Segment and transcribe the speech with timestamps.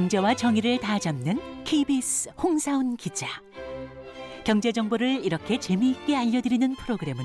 [0.00, 3.26] 경제와 정의를 다 잡는 KBS 홍사훈 기자.
[4.44, 7.22] 경제 정보를 이렇게 재미있게 알려드리는 프로그램은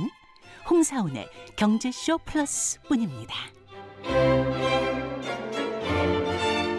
[0.69, 3.33] 홍사훈의 경제쇼 플러스뿐입니다.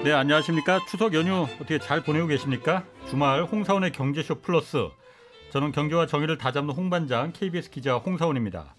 [0.05, 0.81] 네, 안녕하십니까?
[0.87, 2.85] 추석 연휴 어떻게 잘 보내고 계십니까?
[3.09, 4.91] 주말 홍사원의 경제쇼 플러스.
[5.51, 8.75] 저는 경제와 정의를 다잡는 홍반장 KBS 기자 홍사원입니다.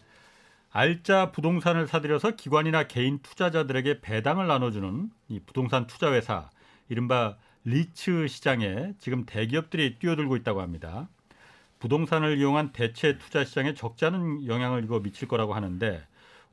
[0.70, 6.52] 알짜 부동산을 사들여서 기관이나 개인 투자자들에게 배당을 나눠주는 이 부동산 투자회사,
[6.90, 11.10] 이른바 리츠 시장에 지금 대기업들이 뛰어들고 있다고 합니다.
[11.80, 16.02] 부동산을 이용한 대체 투자 시장에 적지 않은 영향을 이거 미칠 거라고 하는데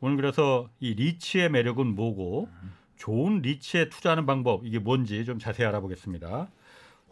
[0.01, 2.49] 오늘 그래서 이 리츠의 매력은 뭐고
[2.97, 6.49] 좋은 리츠에 투자하는 방법 이게 뭔지 좀 자세히 알아보겠습니다.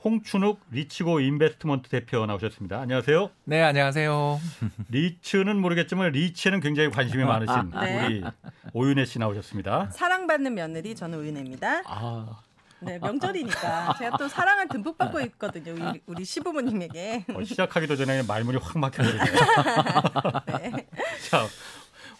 [0.05, 2.81] 홍춘욱 리치고 인베스트먼트 대표 나오셨습니다.
[2.81, 3.31] 안녕하세요.
[3.45, 4.41] 네, 안녕하세요.
[4.91, 8.07] 리츠는 모르겠지만 rich에는 굉장히 관심이 많으신 네.
[8.07, 8.25] 우리
[8.73, 9.91] 오윤혜 씨 나오셨습니다.
[9.91, 11.83] 사랑받는 며느리 저는 우윤혜입니다.
[11.87, 12.41] 아,
[12.85, 17.25] 네 명절이니까 제가 또 사랑을 듬뿍 받고 있거든요 우리, 우리 시부모님에게.
[17.35, 19.25] 어, 시작하기도 전에 말문이 확 막혀버리네요.
[20.59, 20.87] 네.
[21.31, 21.47] 자,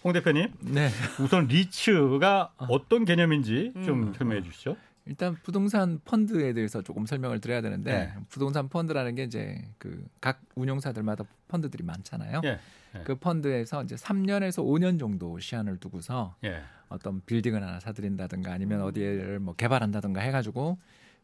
[0.05, 0.91] 홍 대표님 네.
[1.21, 4.15] 우선 리츠가 어떤 개념인지 좀 음.
[4.15, 4.77] 설명해 주시죠.
[5.07, 8.15] 일단 부동산 펀드에 대해서 조금 설명을 드려야 되는데 네.
[8.29, 12.41] 부동산 펀드라는 게 이제 그 각 운용사들마다 펀드들이 많잖아요.
[12.45, 12.61] 예,
[12.97, 13.03] 예.
[13.05, 16.63] 그 펀드에서 이제 3년에서 5년 정도 시한을 두고서 예.
[16.89, 18.87] 어떤 빌딩을 하나 사들인다든가 아니면 음.
[18.87, 20.79] 어디를 뭐 개발한다든가 해가지고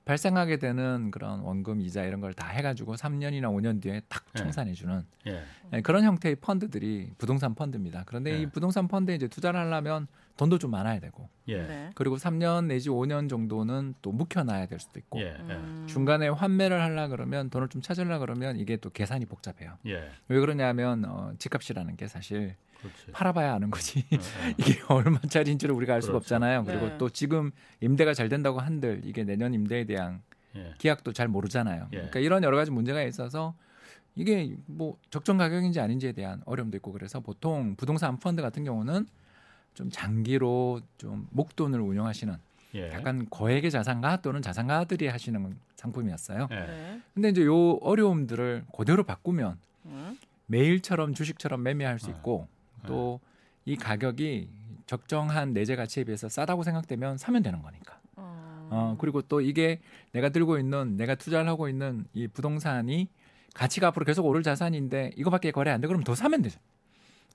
[0.06, 4.40] 발생하게 되는 그런 원금 이자 이런 걸 다 해가지고 3년이나 5년 뒤에 탁 네.
[4.42, 5.42] 청산해주는 예.
[5.70, 8.04] 네, 그런 형태의 펀드들이 부동산 펀드입니다.
[8.06, 8.42] 그런데 네.
[8.42, 10.06] 이 부동산 펀드에 이제 투자를 하려면
[10.38, 11.62] 돈도 좀 많아야 되고 예.
[11.62, 11.90] 네.
[11.94, 15.24] 그리고 3년 내지 5년 정도는 또 묵혀놔야 될 수도 있고 예.
[15.24, 15.52] 예.
[15.52, 15.84] 음.
[15.88, 19.76] 중간에 환매를 하려 그러면 돈을 좀 찾으려 그러면 이게 또 계산이 복잡해요.
[19.86, 20.08] 예.
[20.28, 23.10] 왜 그러냐면 어, 집값이라는 게 사실 그렇지.
[23.12, 24.54] 팔아봐야 아는 거지 어, 어.
[24.58, 26.36] 이게 얼마짜리인지를 우리가 알 수가 그렇죠.
[26.36, 26.62] 없잖아요.
[26.62, 26.72] 네.
[26.72, 30.22] 그리고 또 지금 임대가 잘 된다고 한들 이게 내년 임대에 대한
[30.54, 30.72] 예.
[30.78, 31.88] 계약도 잘 모르잖아요.
[31.92, 31.96] 예.
[31.96, 33.54] 그러니까 이런 여러 가지 문제가 있어서
[34.14, 39.06] 이게 뭐 적정 가격인지 아닌지에 대한 어려움도 있고 그래서 보통 부동산 펀드 같은 경우는
[39.78, 42.34] 좀 장기로 좀 목돈을 운용하시는
[42.74, 42.90] 예.
[42.90, 46.48] 약간 거액의 자산가 또는 자산가들이 하시는 상품이었어요.
[46.50, 46.54] 예.
[46.56, 47.00] 네.
[47.14, 49.56] 근데 이제 요 어려움들을 그대로 바꾸면
[49.86, 50.18] 음.
[50.46, 52.10] 매일처럼 주식처럼 매매할 수 아.
[52.10, 52.48] 있고
[52.88, 54.48] 또이 가격이
[54.86, 58.00] 적정한 내재 가치에 비해서 싸다고 생각되면 사면 되는 거니까.
[58.16, 58.68] 어.
[58.72, 59.78] 어, 그리고 또 이게
[60.10, 63.06] 내가 들고 있는 내가 투자를 하고 있는 이 부동산이
[63.54, 65.86] 가치가 앞으로 계속 오를 자산인데 이거밖에 거래 안 돼.
[65.86, 66.58] 그럼 더 사면 되죠.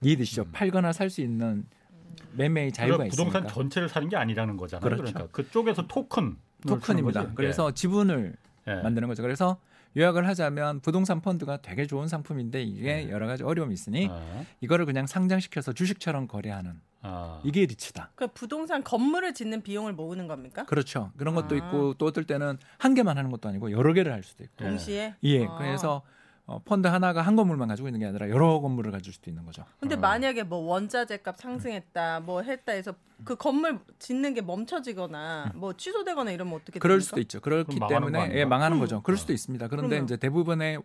[0.02, 0.42] 이해되시죠?
[0.42, 0.52] 음.
[0.52, 1.66] 팔거나 살 수 있는
[2.34, 3.54] 매매의 자유가 그러니까 부동산 있으니까.
[3.54, 4.84] 전체를 사는 게 아니라는 거잖아요.
[4.84, 5.04] 그렇죠.
[5.14, 6.38] 그러니까 그쪽에서 토큰
[6.68, 7.34] 토큰입니다.
[7.36, 8.36] 그래서 지분을
[8.68, 8.76] 예.
[8.76, 9.22] 만드는 거죠.
[9.22, 9.58] 그래서
[9.96, 13.10] 요약을 하자면 부동산 펀드가 되게 좋은 상품인데 이게 네.
[13.10, 17.42] 여러 가지 어려움이 있으니 아, 이거를 그냥 상장시켜서 주식처럼 거래하는 아.
[17.44, 18.12] 이게 리츠다.
[18.16, 20.66] 그 부동산 건물을 짓는 비용을 모으는 겁니까?
[20.66, 21.12] 그렇죠.
[21.18, 21.58] 그런 것도 아.
[21.58, 24.66] 있고 또 어떨 때는 한 개만 하는 것도 아니고 여러 개를 할 수도 있고.
[24.66, 24.70] 예.
[24.70, 25.16] 동시에.
[25.24, 25.46] 예.
[25.46, 25.58] 아.
[25.58, 26.02] 그래서
[26.46, 29.64] 어, 펀드 하나가 한 건물만 가지고 있는 게 아니라 여러 건물을 가질 수도 있는 거죠.
[29.80, 30.00] 근데 어.
[30.00, 32.94] 만약에 뭐 원자재 값 상승했다, 뭐 했다 해서
[33.24, 37.06] 그 건물 짓는 게 멈춰지거나 뭐 취소되거나 이러면 어떻게 그럴 됩니까?
[37.06, 37.40] 수도 있죠.
[37.40, 38.32] 그렇기 때문에?
[38.34, 38.82] 예, 망하는 음.
[38.82, 39.02] 거죠.
[39.04, 39.18] 그럴 어.
[39.18, 39.68] 수도 있습니다.
[39.70, 40.04] 그런데 그러면.
[40.04, 40.80] 이제 대부분의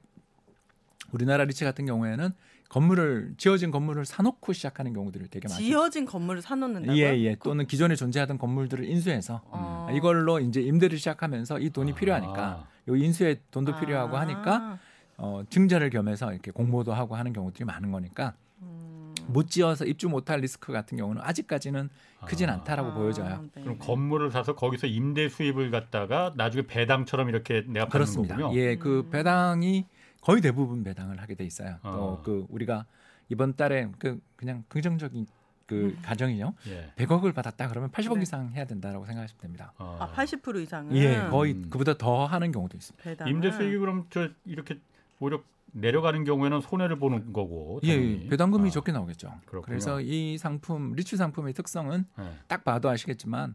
[1.10, 2.30] 우리나라 리츠 같은 경우에는
[2.68, 5.60] 건물을 지어진 건물을 사놓고 시작하는 경우들이 되게 많죠.
[5.60, 7.02] 지어진 건물을 사놓는다고요?
[7.02, 7.34] 예, 예.
[7.42, 9.88] 또는 기존에 존재하던 건물들을 인수해서 어.
[9.92, 12.68] 이걸로 이제 임대를 시작하면서 이 돈이 필요하니까 아.
[12.88, 14.20] 요 인수에 돈도 필요하고 아.
[14.20, 14.78] 하니까
[15.18, 19.14] 어, 증자를 겸해서 이렇게 공모도 하고 하는 경우들이 많은 거니까 음.
[19.26, 21.90] 못 지어서 입주 못할 리스크 같은 경우는 아직까지는
[22.24, 22.54] 크진 아.
[22.54, 23.44] 않다라고 아, 보여져요.
[23.54, 23.62] 네.
[23.62, 28.36] 그럼 건물을 사서 거기서 임대 수입을 갖다가 나중에 배당처럼 이렇게 내가 받는 그렇습니다.
[28.36, 28.58] 거군요.
[28.58, 29.10] 예, 그 음.
[29.10, 29.86] 배당이
[30.20, 31.78] 거의 대부분 배당을 하게 돼 있어요.
[31.82, 32.22] 어.
[32.24, 32.86] 또그 우리가
[33.28, 35.26] 이번 달에 그 그냥 긍정적인
[35.66, 36.54] 그 가정이요.
[36.68, 36.92] 예.
[36.96, 38.22] 100억을 받았다 그러면 80억 네.
[38.22, 39.72] 이상 해야 된다라고 생각하시면 됩니다.
[39.76, 39.98] 아.
[40.00, 41.66] 아, 80% 이상은 예, 거의 음.
[41.68, 43.04] 그보다 더 하는 경우도 있습니다.
[43.04, 43.28] 배당.
[43.28, 44.80] 임대 수익이 그럼 저 이렇게
[45.20, 45.42] 오히려
[45.72, 47.80] 내려가는 경우에는 손해를 보는 거고.
[47.84, 48.22] 예, 당연히.
[48.24, 48.70] 예, 배당금이 아.
[48.70, 49.28] 적게 나오겠죠.
[49.46, 49.62] 그렇군요.
[49.66, 52.32] 그래서 이 상품 리츠 상품의 특성은 예.
[52.46, 53.54] 딱 봐도 아시겠지만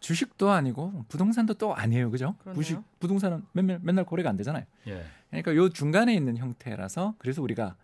[0.00, 2.34] 주식도 아니고 부동산도 또 아니에요, 그죠?
[2.40, 2.54] 그러네요.
[2.54, 4.64] 부식 부동산은 맨날, 맨날 거래가 안 되잖아요.
[4.88, 5.04] 예.
[5.30, 7.76] 그러니까 요 중간에 있는 형태라서 그래서 우리가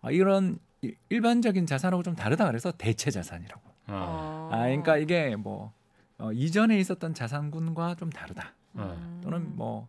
[0.00, 3.60] 아, 이런 이- 일반적인 자산하고 좀 다르다 그래서 대체 자산이라고.
[3.88, 3.92] 아.
[3.92, 4.48] 어.
[4.52, 5.72] 아, 그러니까 이게 뭐
[6.16, 8.54] 어, 이전에 있었던 자산군과 좀 다르다.
[8.76, 9.20] 음.
[9.22, 9.88] 또는 뭐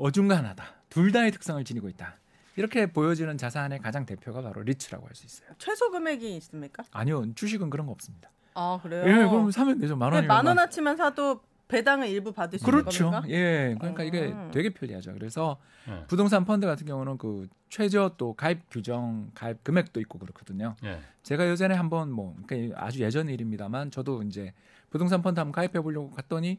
[0.00, 0.64] 어중간하다.
[0.88, 2.16] 둘 다의 특성을 지니고 있다.
[2.56, 5.48] 이렇게 보여지는 자산의 가장 대표가 바로 리츠라고 할 수 있어요.
[5.58, 6.82] 최소 금액이 있습니까?
[6.92, 8.30] 아니요, 주식은 그런 거 없습니다.
[8.54, 9.04] 아 그래요?
[9.06, 9.96] 예, 그럼 사면 되죠.
[9.96, 10.26] 만 원이면.
[10.28, 13.04] 만 원어치만 사도 배당을 일부 받을 수 그렇죠.
[13.04, 13.36] 있는 겁니까?
[13.38, 14.50] 예, 그러니까 이게 음.
[14.52, 15.12] 되게 편리하죠.
[15.12, 15.58] 그래서
[15.88, 16.04] 예.
[16.08, 20.74] 부동산 펀드 같은 경우는 그 최저 또 가입 규정, 가입 금액도 있고 그렇거든요.
[20.84, 20.98] 예.
[21.22, 24.52] 제가 예전에 한번 뭐 그러니까 아주 예전 일입니다만 저도 이제
[24.90, 26.58] 부동산 펀드 한번 가입해 보려고 갔더니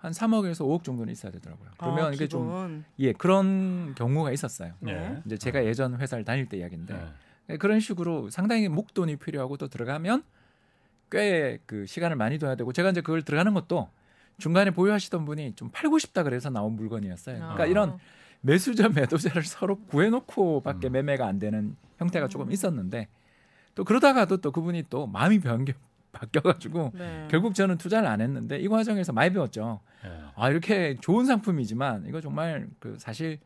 [0.00, 1.70] 한 3억에서 5억 정도는 있어야 되더라고요.
[1.78, 2.84] 그러면 아, 이게 좀.
[2.98, 4.72] 예, 그런 경우가 있었어요.
[4.80, 4.92] 네.
[4.92, 5.22] 예.
[5.26, 7.08] 이제 제가 예전 회사를 다닐 때 이야기인데 예.
[7.48, 10.22] 네, 그런 식으로 상당히 목돈이 필요하고 또 들어가면
[11.10, 13.90] 꽤 그 시간을 많이 둬야 되고 제가 이제 그걸 들어가는 것도
[14.38, 17.36] 중간에 보유하시던 분이 좀 팔고 싶다 그래서 나온 물건이었어요.
[17.36, 17.66] 그러니까 아.
[17.66, 17.98] 이런
[18.40, 20.92] 매수자 매도자를 서로 구해놓고밖에 음.
[20.92, 23.08] 매매가 안 되는 형태가 조금 있었는데
[23.74, 25.74] 또 그러다가도 또 그분이 또 마음이 변겨
[26.12, 27.28] 바뀌어가지고 네.
[27.30, 29.80] 결국 저는 투자를 안 했는데 이 과정에서 많이 배웠죠.
[30.04, 30.10] 예.
[30.34, 33.38] 아 이렇게 좋은 상품이지만 이거 정말 그 사실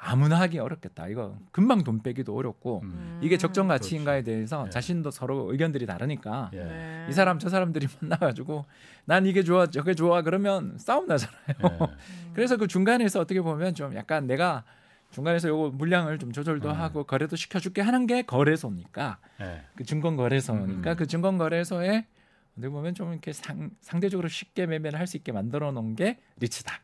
[0.00, 1.08] 아무나 하기 어렵겠다.
[1.08, 3.20] 이거 금방 돈 빼기도 어렵고 음.
[3.20, 4.30] 이게 적정 가치인가에 그렇지.
[4.30, 4.70] 대해서 예.
[4.70, 6.58] 자신도 서로 의견들이 다르니까 예.
[6.58, 7.06] 네.
[7.08, 8.64] 이 사람 저 사람들이 만나가지고
[9.04, 11.56] 난 이게 좋아 저게 좋아 그러면 싸움 나잖아요.
[11.64, 11.86] 예.
[12.32, 14.62] 그래서 그 중간에서 어떻게 보면 좀 약간 내가
[15.10, 16.74] 중간에서 요거 물량을 좀 조절도 음.
[16.74, 19.62] 하고 거래도 시켜줄게 하는 게 거래소니까 예.
[19.74, 20.96] 그 증권 거래소니까 음.
[20.96, 22.06] 그 증권 거래소에
[22.52, 26.80] 어떻게 보면 좀 이렇게 상, 상대적으로 쉽게 매매를 할 수 있게 만들어 놓은 게 리츠다.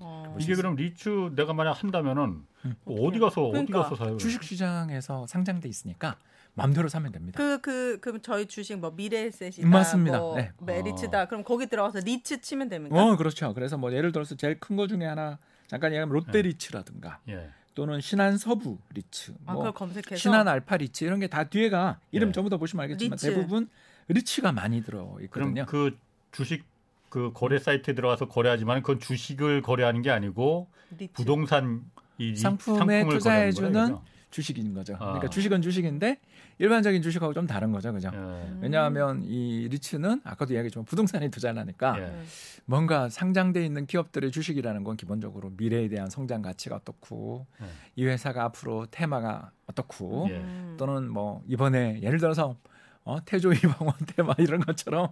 [0.00, 0.36] 어.
[0.40, 2.74] 이게 그럼 리츠 내가 만약 한다면은 음.
[2.84, 3.82] 어디 가서 어디 그러니까.
[3.82, 4.16] 가서 사요?
[4.16, 6.16] 주식 시장에서 상장돼 있으니까
[6.54, 7.36] 마음대로 사면 됩니다.
[7.38, 9.68] 그, 그, 그럼 저희 주식 뭐 미래에셋이다.
[9.68, 10.18] 맞습니다.
[10.18, 10.50] 뭐 네.
[10.60, 11.26] 메리츠다.
[11.26, 13.00] 그럼 거기 들어가서 리츠 치면 됩니까?
[13.00, 13.54] 어 그렇죠.
[13.54, 15.38] 그래서 뭐 예를 들어서 제일 큰 거 중에 하나
[15.68, 16.14] 잠깐 얘기하면 네.
[16.14, 17.50] 롯데 리츠라든가 예.
[17.78, 19.72] 또는 신한 서부 리츠, 아, 뭐.
[20.16, 22.32] 신한 알파 리츠 이런 게 다 뒤에가 이름 네.
[22.32, 23.30] 전부 다 보시면 알겠지만 리츠.
[23.30, 23.68] 대부분
[24.08, 25.64] 리츠가 많이 들어 있거든요.
[25.66, 25.96] 그
[26.32, 26.64] 주식
[27.08, 30.66] 그 거래 사이트에 들어가서 거래하지만 그건 주식을 거래하는 게 아니고
[30.98, 31.12] 리츠.
[31.12, 31.84] 부동산
[32.18, 34.94] 이 상품에 상품을 투자해주는 거래하는 거예요, 주식인 거죠.
[34.94, 34.98] 아.
[34.98, 36.18] 그러니까 주식은 주식인데
[36.58, 38.10] 일반적인 주식하고 좀 다른 거죠, 그죠?
[38.12, 38.56] 예.
[38.60, 42.02] 왜냐하면 이 리츠는 아까도 이야기했지만 부동산에 투자를 하니까 예.
[42.02, 42.22] 네.
[42.64, 47.66] 뭔가 상장돼 있는 기업들의 주식이라는 건 기본적으로 미래에 대한 성장 가치가 어떻고 네.
[47.96, 50.36] 이 회사가 앞으로 테마가 어떻고 예.
[50.36, 50.76] 음.
[50.78, 52.56] 또는 뭐 이번에 예를 들어서
[53.04, 55.08] 어, 태조 이방원 테마 이런 것처럼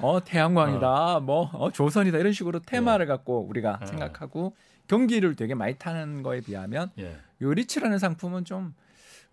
[0.00, 3.86] 어, 태양광이다 뭐 어, 조선이다 이런 식으로 테마를 갖고 우리가 예.
[3.86, 4.56] 생각하고
[4.88, 7.16] 경기를 되게 많이 타는 거에 비하면 예.
[7.42, 8.74] 요 리츠라는 상품은 좀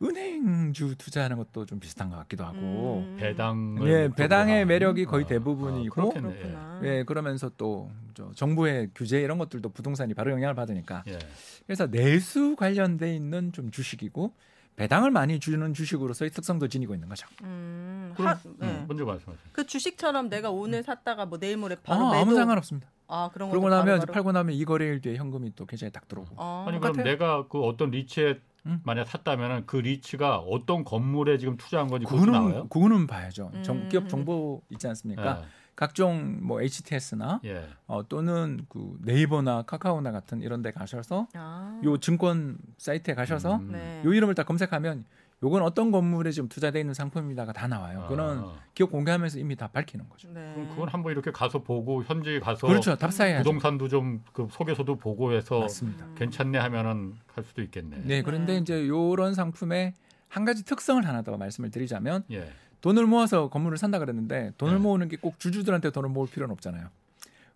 [0.03, 3.17] 은행주 투자하는 것도 좀 비슷한 것 같기도 하고 음.
[3.19, 4.67] 배당을 예, 배당의 하는?
[4.67, 6.35] 매력이 거의 아, 대부분이고 아, 그렇겠네.
[6.35, 6.81] 그렇구나.
[6.83, 11.19] 예, 그러면서 또저 정부의 규제 이런 것들도 부동산이 바로 영향을 받으니까 예.
[11.67, 14.33] 그래서 내수 관련돼 있는 좀 주식이고
[14.75, 17.27] 배당을 많이 주는 주식으로서의 특성도 지니고 있는 거죠.
[17.43, 18.67] 음, 그럼 하, 네.
[18.67, 19.49] 음, 먼저 말씀하세요.
[19.51, 22.21] 그 주식처럼 내가 오늘 샀다가 뭐 내일 모레 바로 아, 매도.
[22.21, 22.89] 아무 상관 없습니다.
[23.11, 23.51] 아 그런 거.
[23.51, 26.35] 그러고 나면 이제 팔고 나면 이 거래일 뒤에 현금이 또 계좌에 딱 들어오고.
[26.37, 27.11] 아, 아니 그럼 똑같아요.
[27.11, 28.79] 내가 그 어떤 리츠에 음.
[28.83, 32.67] 만약 샀다면은 그 리츠가 어떤 건물에 지금 투자한 건지 그거는 나와요?
[32.69, 33.51] 그거는 봐야죠.
[33.63, 33.89] 정, 음.
[33.89, 35.41] 기업 정보 있지 않습니까?
[35.41, 35.45] 예.
[35.75, 37.67] 각종 뭐 HTS나 예.
[37.87, 41.81] 어, 또는 그 네이버나 카카오나 같은 이런 데 가셔서 아.
[41.83, 43.71] 요 증권 사이트에 가셔서 음.
[43.71, 44.01] 네.
[44.05, 45.05] 요 이름을 딱 검색하면
[45.43, 48.05] 요건 어떤 건물에 지금 투자돼 있는 상품이다가 다 나와요.
[48.07, 50.27] 그거는 아, 기업 공개하면서 이미 다 밝히는 거죠.
[50.31, 50.51] 네.
[50.53, 52.95] 그럼 그건 한번 이렇게 가서 보고 현지에 가서 그렇죠.
[52.95, 53.43] 답사해야죠.
[53.43, 56.05] 부동산도 좀그 소개서도 보고 해서 맞습니다.
[56.05, 56.15] 음.
[56.15, 58.01] 괜찮네 하면은 할 수도 있겠네.
[58.05, 58.59] 네, 그런데 네.
[58.59, 59.93] 이제 요런 상품의
[60.27, 62.47] 한 가지 특성을 하나 더 말씀을 드리자면 예.
[62.81, 64.79] 돈을 모아서 건물을 산다 그랬는데 돈을 네.
[64.79, 66.87] 모으는 게 꼭 주주들한테 돈을 모을 필요는 없잖아요.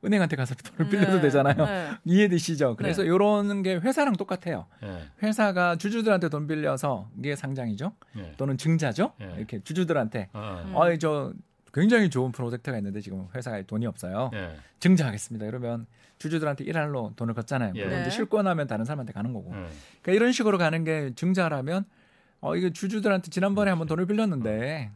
[0.03, 1.21] 은행한테 가서 돈을 빌려도 네.
[1.21, 1.56] 되잖아요.
[1.65, 1.89] 네.
[2.06, 2.75] 이해되시죠?
[2.75, 3.07] 그래서 네.
[3.09, 4.65] 요런 게 회사랑 똑같아요.
[4.83, 5.03] 예.
[5.24, 7.94] 회사가 주주들한테 돈 빌려서 이게 상장이죠.
[8.18, 8.33] 예.
[8.37, 9.14] 또는 증자죠.
[9.19, 9.33] 네.
[9.37, 10.75] 이렇게 주주들한테 아, 음.
[10.75, 11.33] 어이 저
[11.73, 14.31] 굉장히 좋은 프로젝트가 있는데 지금 회사에 돈이 없어요.
[14.33, 14.56] 예.
[14.80, 15.45] 증자하겠습니다.
[15.45, 15.87] 이러면
[16.19, 17.73] 주주들한테 일할로 돈을 걷잖아요.
[17.75, 17.85] 예.
[17.85, 18.09] 네.
[18.09, 19.52] 실고 나면 다른 사람한테 가는 거고.
[19.52, 19.68] 예.
[20.02, 21.85] 그러니까 이런 식으로 가는 게 증자라면
[22.42, 24.92] 어 이게 주주들한테 지난번에 한번 돈을 빌렸는데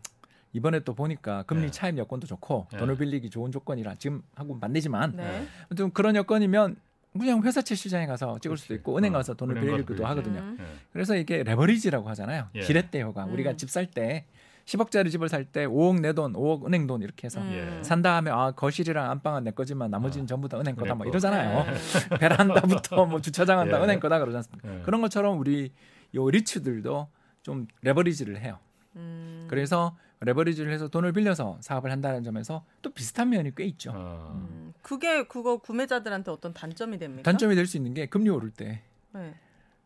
[0.54, 1.72] 이번에 또 보니까 금리 네.
[1.72, 2.78] 차입 여건도 좋고 네.
[2.78, 5.48] 돈을 빌리기 좋은 조건이라 지금 하고 만들지만 네.
[5.70, 6.76] 아무튼 그런 여건이면
[7.20, 8.80] 그냥 회사채 시장에 가서 찍을 수도 그렇지.
[8.82, 10.04] 있고 은행 어, 가서 돈을 은행 빌리기도 빌리지.
[10.04, 10.40] 하거든요.
[10.42, 10.58] 음.
[10.60, 10.66] 예.
[10.94, 12.48] 그래서 이게 레버리지라고 하잖아요.
[12.56, 12.62] 예.
[12.62, 13.26] 지렛대 효과.
[13.26, 13.34] 음.
[13.34, 14.26] 우리가 집 살 때
[14.66, 17.78] 10억짜리 집을 살 때 5억 내 돈, 5억 은행 돈 이렇게 해서 음.
[17.80, 17.84] 예.
[17.84, 21.10] 산 다음에 아 거실이랑 안방은 내 거지만 나머지는 아, 전부 다 은행 거다 뭐 거.
[21.10, 21.64] 이러잖아요.
[21.66, 21.74] 네.
[22.20, 23.84] 베란다부터 뭐 주차장 다 예.
[23.84, 24.76] 은행 거다 그러지 않습니까?
[24.80, 24.82] 예.
[24.84, 25.72] 그런 것처럼 우리
[26.14, 27.08] 요 리츠들도
[27.42, 28.60] 좀 레버리지를 해요.
[28.96, 29.46] 음.
[29.50, 33.92] 그래서 레버리지를 해서 돈을 빌려서 사업을 한다는 점에서 또 비슷한 면이 꽤 있죠.
[33.94, 34.32] 어.
[34.36, 34.74] 음.
[34.82, 37.24] 그게 그거 구매자들한테 어떤 단점이 됩니까?
[37.24, 38.82] 단점이 될 수 있는 게 금리 오를 때
[39.14, 39.36] 네.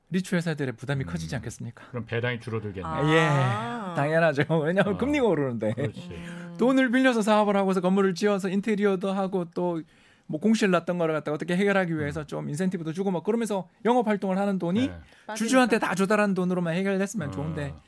[0.10, 1.08] 리츠 회사들의 부담이 음.
[1.08, 1.86] 커지지 않겠습니까?
[1.90, 2.88] 그럼 배당이 줄어들겠네.
[2.88, 3.92] 아.
[3.92, 4.44] 예, 당연하죠.
[4.64, 4.98] 왜냐하면 어.
[4.98, 6.10] 금리가 오르는데 그렇지.
[6.12, 6.56] 음.
[6.60, 9.82] 돈을 빌려서 사업을 하고서 건물을 지어서 인테리어도 하고 또
[10.26, 14.38] 뭐 공실 났던 거를 갖다가 어떻게 해결하기 위해서 좀 인센티브도 주고 막 그러면서 영업 활동을
[14.38, 14.88] 하는 돈이 예.
[15.28, 15.36] 빠지니까.
[15.36, 17.32] 주주한테 다 조달한 돈으로만 해결됐으면 어.
[17.32, 17.80] 좋은데 좀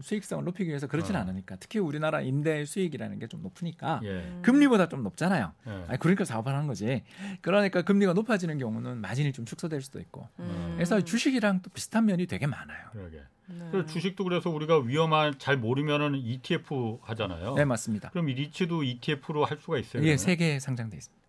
[0.00, 1.18] 수익성을 높이기 위해서 그렇진 어.
[1.20, 4.08] 않으니까 특히 우리나라 임대 수익이라는 게 좀 높으니까 예.
[4.08, 4.40] 음.
[4.42, 5.52] 금리보다 좀 높잖아요.
[5.66, 5.70] 예.
[5.88, 7.02] 아니, 그러니까 사업을 하는 거지.
[7.40, 10.28] 그러니까 금리가 높아지는 경우는 마진이 좀 축소될 수도 있고.
[10.38, 10.72] 음.
[10.76, 12.88] 그래서 주식이랑 또 비슷한 면이 되게 많아요.
[12.92, 13.22] 그러게.
[13.48, 13.68] 네.
[13.70, 17.54] 그래서 주식도 그래서 우리가 위험한 잘 모르면은 ETF 하잖아요.
[17.54, 18.10] 네, 맞습니다.
[18.10, 20.02] 그럼 이 리츠도 ETF로 할 수가 있어요.
[20.02, 20.18] 예, 그러면?
[20.18, 21.25] 세개 상장돼 있습니다.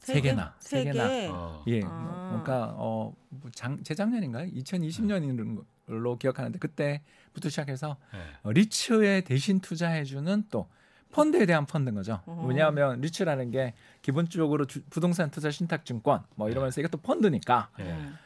[0.00, 1.28] 세 개나 세세 개나 개.
[1.30, 1.62] 어.
[1.68, 2.28] 예, 아.
[2.30, 4.50] 그러니까 어, 뭐 장, 재작년인가요?
[4.52, 8.18] 2020년인 걸로 기억하는데 그때부터 시작해서 예.
[8.42, 10.68] 어, 리츠에 대신 투자해주는 또
[11.12, 12.20] 펀드에 대한 펀드인 거죠.
[12.26, 12.44] 어.
[12.48, 17.84] 왜냐하면 리츠라는 게 기본적으로 주- 부동산 투자 신탁 증권 뭐 이러면서 이것도 펀드니까 예.
[17.84, 18.16] 음.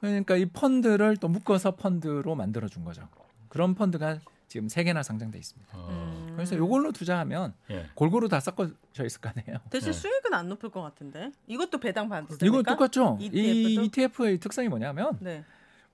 [0.00, 3.06] 그러니까 이 펀드를 또 묶어서 펀드로 만들어 준 거죠.
[3.48, 4.18] 그런 펀드가
[4.50, 5.78] 지금 세 개나 상장돼 있습니다.
[5.78, 5.86] 어.
[5.90, 6.32] 음.
[6.34, 7.86] 그래서 요걸로 투자하면 예.
[7.94, 9.60] 골고루 다 섞어져 있을 거 아니에요.
[9.70, 9.98] 대신 네.
[9.98, 11.30] 수익은 안 높을 것 같은데.
[11.46, 12.44] 이것도 배당 받습니까?
[12.44, 13.16] 이거 똑같죠.
[13.20, 13.84] 이 ETF도?
[13.84, 15.44] ETF의 특성이 뭐냐면 네.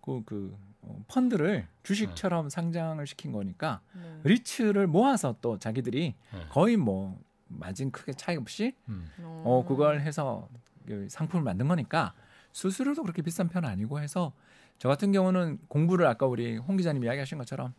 [0.00, 4.20] 그, 그 어, 펀드를 주식처럼 상장을 시킨 거니까 네.
[4.24, 6.46] 리츠를 모아서 또 자기들이 네.
[6.48, 9.10] 거의 뭐 마진 크게 차이 없이 음.
[9.18, 10.48] 어 그걸 해서
[10.86, 12.14] 그 상품을 만든 거니까
[12.52, 14.32] 수수료도 그렇게 비싼 편은 아니고 해서
[14.78, 17.74] 저 같은 경우는 공부를 아까 우리 홍 기자님 이야기하신 것처럼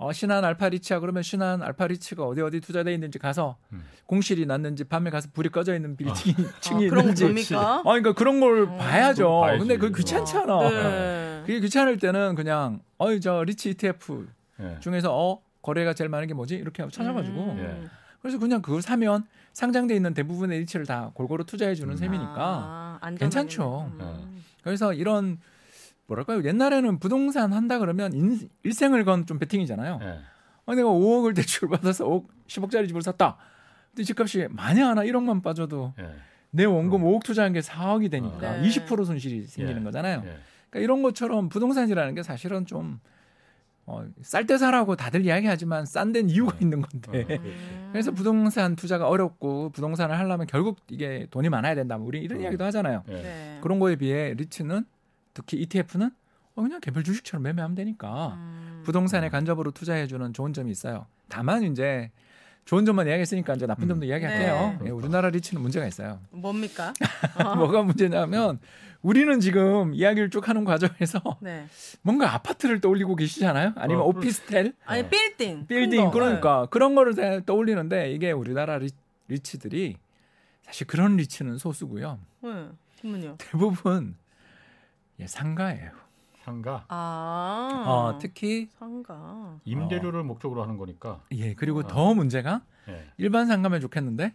[0.00, 3.84] 어, 신한 알파 리츠야 그러면 신한 알파 리츠가 어디 어디 투자돼 있는지 가서 음.
[4.06, 7.80] 공실이 났는지 밤에 가서 불이 꺼져 있는 빌딩 층이 아, 그런 거 있는지 봅니까?
[7.80, 8.78] 아 그러니까 그런 걸 음.
[8.78, 9.42] 봐야죠.
[9.58, 10.70] 근데 그게 귀찮잖아.
[10.70, 11.42] 네.
[11.46, 14.26] 그게 귀찮을 때는 그냥 어이 저 리츠 ETF
[14.60, 14.78] 예.
[14.80, 17.58] 중에서 어 거래가 제일 많은 게 뭐지 이렇게 하고 찾아가지고 음.
[17.58, 17.88] 예.
[18.22, 21.96] 그래서 그냥 그걸 사면 상장돼 있는 대부분의 리츠를 다 골고루 투자해 주는 음.
[21.98, 23.10] 셈이니까 아.
[23.18, 23.92] 괜찮죠.
[24.00, 24.42] 음.
[24.62, 25.38] 그래서 이런
[26.10, 30.00] 뭐랄까요 옛날에는 부동산 한다 그러면 인, 일생을 건 좀 베팅이잖아요.
[30.02, 30.18] 예.
[30.66, 33.36] 어, 내가 5억을 대출 받아서 5억 10억짜리 집을 샀다.
[33.90, 36.10] 근데 집값이 많이 하나 1억만 빠져도 예.
[36.50, 38.68] 내 원금 5억 투자한 게 4억이 되니까 네.
[38.68, 39.84] 20% 손실이 생기는 예.
[39.84, 40.22] 거잖아요.
[40.24, 40.38] 예.
[40.70, 42.98] 그러니까 이런 것처럼 부동산이라는 게 사실은 좀
[43.86, 47.26] 어, 쌀 때 사라고 다들 이야기하지만 싼 데는 이유가 있는 건데.
[47.28, 47.34] 어.
[47.42, 47.88] 음.
[47.92, 51.98] 그래서 부동산 투자가 어렵고 부동산을 하려면 결국 이게 돈이 많아야 된다.
[51.98, 52.42] 뭐 우리 이런 음.
[52.42, 53.02] 이야기도 하잖아요.
[53.08, 53.12] 예.
[53.12, 53.58] 네.
[53.62, 54.84] 그런 거에 비해 리츠는
[55.34, 56.10] 특히 ETF는
[56.54, 58.82] 어, 그냥 개별 주식처럼 매매하면 되니까 음.
[58.84, 59.30] 부동산에 음.
[59.30, 61.06] 간접으로 투자해주는 좋은 점이 있어요.
[61.28, 62.10] 다만 이제
[62.64, 63.88] 좋은 점만 이야기했으니까 이제 나쁜 음.
[63.88, 64.78] 점도 이야기할게요.
[64.80, 64.86] 네.
[64.86, 66.20] 예, 우리나라 리츠는 문제가 있어요.
[66.30, 66.92] 뭡니까?
[67.56, 68.60] 뭐가 문제냐면
[69.02, 71.66] 우리는 지금 이야기를 쭉 하는 과정에서 네.
[72.02, 73.72] 뭔가 아파트를 떠올리고 계시잖아요.
[73.76, 75.08] 아니면 어, 오피스텔, 아니 네.
[75.08, 75.66] 빌딩.
[75.66, 76.10] 빌딩.
[76.10, 78.90] 그러니까 그런 거를 다 떠올리는데 이게 우리나라 리,
[79.28, 79.96] 리츠들이
[80.62, 82.18] 사실 그런 리츠는 소수고요.
[82.42, 82.52] 네.
[82.52, 82.68] 네.
[83.00, 83.36] 그러면요.
[83.38, 84.16] 대부분
[85.20, 85.90] 예, 상가예요.
[86.42, 87.84] 상가 아.
[87.86, 89.58] 어, 특히 상가.
[89.64, 91.22] 임대료를 목적으로 하는 거니까.
[91.32, 91.86] 예 그리고 어.
[91.86, 93.06] 더 문제가 예.
[93.18, 94.34] 일반 상가면 좋겠는데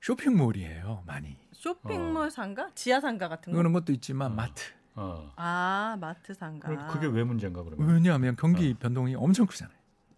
[0.00, 1.36] 쇼핑몰이에요 많이.
[1.52, 2.70] 쇼핑몰 상가?
[2.74, 3.56] 지하 상가 같은 거?
[3.58, 4.34] 그런 것도 있지만 어.
[4.34, 4.62] 마트.
[4.94, 5.32] 어.
[5.36, 6.86] 아, 마트 상가.
[6.88, 7.88] 그게 왜 문제인가 그러면?
[7.88, 9.76] 왜냐하면 경기 변동이 엄청 크잖아요.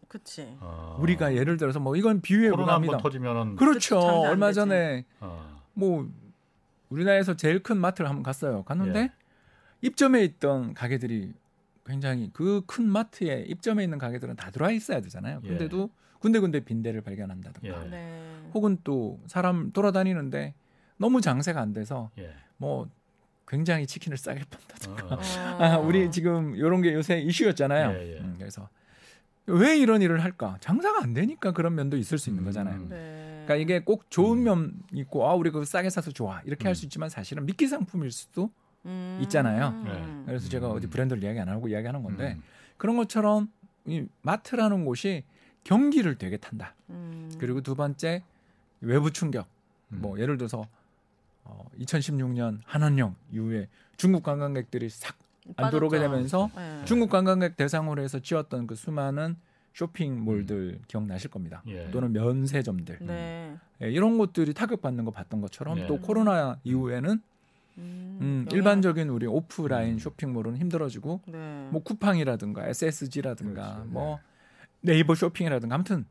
[0.09, 0.57] 그치.
[0.61, 0.97] 어.
[1.01, 2.99] 우리가 예를 들어서 뭐 이건 비유에 불과합니다.
[2.99, 3.99] 터지면은 그렇죠.
[3.99, 4.53] 얼마.
[4.53, 5.61] 전에 어.
[5.75, 6.09] 뭐
[6.89, 8.63] 우리나라에서 제일 큰 마트를 한번 갔어요.
[8.65, 9.13] 갔는데 예.
[9.83, 11.33] 입점에 있던 가게들이
[11.87, 15.41] 굉장히 그 큰 마트에 입점에 있는 가게들은 다 들어와 있어야 되잖아요.
[15.45, 15.49] 예.
[15.49, 17.89] 근데도 군데군데 빈대를 발견한다든가 예.
[17.89, 18.23] 네.
[18.55, 20.55] 혹은 또 사람 돌아다니는데
[20.99, 22.35] 너무 장세가 안 돼서 예.
[22.59, 22.89] 뭐
[23.49, 25.19] 굉장히 치킨을 싸게 판다든가 어.
[25.19, 25.21] 어.
[25.65, 27.91] 아, 우리 지금 이런 게 요새 이슈였잖아요.
[27.99, 28.21] 예, 예.
[28.21, 28.69] 음, 그래서
[29.47, 30.59] 왜 이런 일을 할까?
[30.61, 32.47] 장사가 안 되니까 그런 면도 있을 수 있는 음.
[32.47, 32.87] 거잖아요.
[32.89, 33.43] 네.
[33.47, 34.45] 그러니까 이게 꼭 좋은 음.
[34.45, 36.75] 면 있고 아 우리 그거 싸게 사서 좋아 이렇게 할 음.
[36.75, 38.53] 수 있지만 사실은 미끼 상품일 수도
[38.87, 39.19] 음.
[39.23, 39.73] 있잖아요.
[39.85, 40.23] 네.
[40.27, 40.77] 그래서 제가 음.
[40.77, 42.43] 어디 브랜드를 이야기 안 하고 이야기하는 건데 음.
[42.77, 43.51] 그런 것처럼
[43.87, 45.25] 이 마트라는 곳이
[45.65, 46.75] 경기를 되게 탄다.
[46.91, 47.31] 음.
[47.39, 48.23] 그리고 두 번째
[48.81, 49.47] 외부 충격.
[49.93, 50.01] 음.
[50.01, 50.67] 뭐 예를 들어서
[51.45, 55.17] 어, 2016년 한원령 이후에 중국 관광객들이 싹
[55.57, 55.99] 안 들어오게.
[55.99, 56.85] 되면서 네.
[56.85, 59.37] 중국 관광객 대상으로 해서 지었던 그 수많은
[59.73, 61.63] 쇼핑몰들 기억나실 겁니다.
[61.69, 61.91] 예.
[61.91, 63.57] 또는 면세점들 네.
[63.83, 65.87] 예, 이런 것들이 타격받는 거 봤던 것처럼 예.
[65.87, 67.23] 또 코로나 이후에는
[67.81, 69.99] 음, 음, 일반적인 우리 오프라인 음.
[69.99, 71.69] 쇼핑몰은 힘들어지고 네.
[71.71, 73.91] 뭐 쿠팡이라든가 SSG라든가 그렇죠.
[73.91, 74.19] 뭐
[74.81, 76.05] 네이버 쇼핑이라든가 아무튼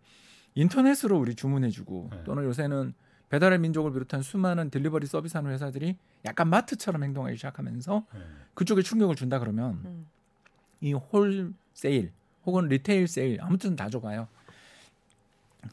[0.56, 2.24] 인터넷으로 우리 주문해주고 네.
[2.24, 2.94] 또는 요새는
[3.30, 5.96] 배달의 민족을 비롯한 수많은 delivery 서비스하는 회사들이
[6.26, 8.20] 약간 마트처럼 행동하기 시작하면서 예.
[8.56, 10.08] 그쪽에 충격을 준다 그러면 음.
[10.82, 12.12] 이 wholesale
[12.46, 14.28] 혹은 retail sale 아무튼 다 죽어가요.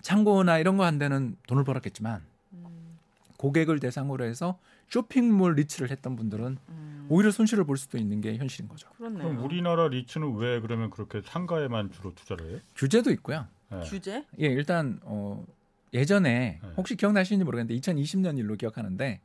[0.02, 2.22] 창고나 이런 거 한 데는 돈을 벌었겠지만
[2.52, 2.98] 음.
[3.38, 7.06] 고객을 대상으로 해서 쇼핑몰 리츠를 했던 분들은 음.
[7.08, 8.88] 오히려 손실을 볼 수도 있는 게 현실인 거죠.
[8.96, 9.22] 그렇네요.
[9.22, 12.58] 그럼 우리나라 리츠는 왜 그러면 그렇게 상가에만 주로 투자를 해요?
[12.74, 13.46] 규제도 있고요.
[13.72, 13.80] 예.
[13.80, 14.24] 규제?
[14.40, 15.44] 예, 일단 어
[15.92, 16.68] 예전에 네.
[16.76, 19.20] 혹시 기억나시는지 모르겠는데 2020년 일로 기억하는데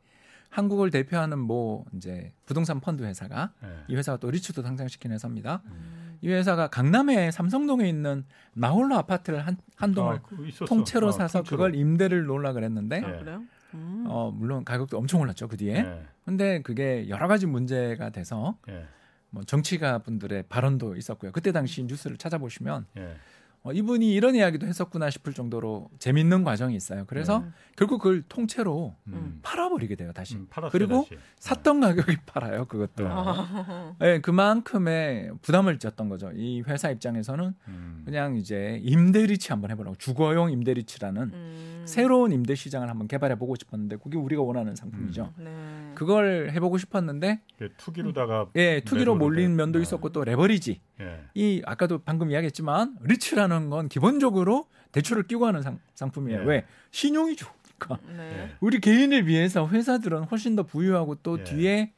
[0.50, 3.68] 한국을 대표하는 뭐 이제 부동산 펀드 회사가 예.
[3.88, 5.62] 이 회사가 또 리츠도 상장시킨 회사입니다.
[5.66, 6.18] 음.
[6.22, 10.66] 이 회사가 강남에 삼성동에 있는 나홀로 아파트를 한, 한 동을 아.
[10.68, 11.58] 통째로 아, 사서 통째로.
[11.58, 13.08] 그걸 임대를 놓으려 그랬는데 네.
[13.08, 13.44] 아, 그래요?
[13.74, 14.06] 음.
[14.08, 15.76] 어 물론 가격도 엄청 올랐죠 그 뒤에.
[15.78, 16.06] 예.
[16.26, 18.86] 근데 그게 여러 가지 문제가 돼서 예.
[19.30, 21.32] 뭐 정치가 분들의 발언도 있었고요.
[21.32, 23.16] 그때 당시 뉴스를 찾아보시면 예.
[23.64, 27.04] 어, 이분이 이런 이야기도 했었구나 싶을 정도로 재밌는 과정이 있어요.
[27.06, 27.46] 그래서 네.
[27.76, 29.40] 결국 그걸 통째로 음.
[29.44, 30.12] 팔아버리게 돼요.
[30.14, 31.18] 다시 음, 팔았어요, 그리고 다시.
[31.38, 32.66] 샀던 가격이 팔아요.
[32.66, 33.08] 그것도.
[33.08, 33.96] 아.
[34.00, 36.32] 네, 그만큼의 부담을 졌던 거죠.
[36.34, 38.02] 이 회사 입장에서는 음.
[38.04, 41.84] 그냥 이제 임대리치 한번 해보라고 주거용 임대리치라는 음.
[41.86, 45.34] 새로운 임대 시장을 한번 개발해 보고 싶었는데 그게 우리가 원하는 상품이죠.
[45.38, 45.92] 네.
[45.94, 49.56] 그걸 해보고 싶었는데 그 투기로다가 예 투기로 몰린 해.
[49.56, 49.84] 면도 네.
[49.84, 51.20] 있었고 또 레버리지 예.
[51.34, 56.40] 이 아까도 방금 이야기했지만 리츠라는 건 기본적으로 대출을 끼고 하는 상, 상품이에요.
[56.42, 56.46] 네.
[56.46, 58.20] 왜 신용이 좋으니까 네.
[58.20, 58.56] 예.
[58.60, 61.44] 우리 개인을 위해서 회사들은 훨씬 더 부유하고 또 예.
[61.44, 61.94] 뒤에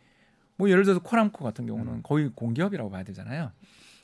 [0.56, 2.00] 뭐 예를 들어서 코람코 같은 경우는 음.
[2.04, 3.52] 거의 공기업이라고 봐야 되잖아요.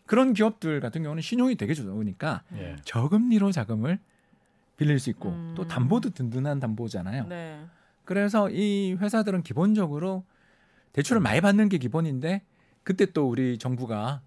[0.05, 2.75] 그런 기업들 같은 경우는 신용이 되게 좋으니까 예.
[2.83, 3.99] 저금리로 자금을
[4.77, 5.53] 빌릴 수 있고 음.
[5.55, 7.27] 또 담보도 든든한 담보잖아요.
[7.27, 7.63] 네.
[8.05, 10.23] 그래서 이 회사들은 기본적으로
[10.93, 12.41] 대출을 많이 받는 게 기본인데
[12.83, 14.21] 그때 또 우리 정부가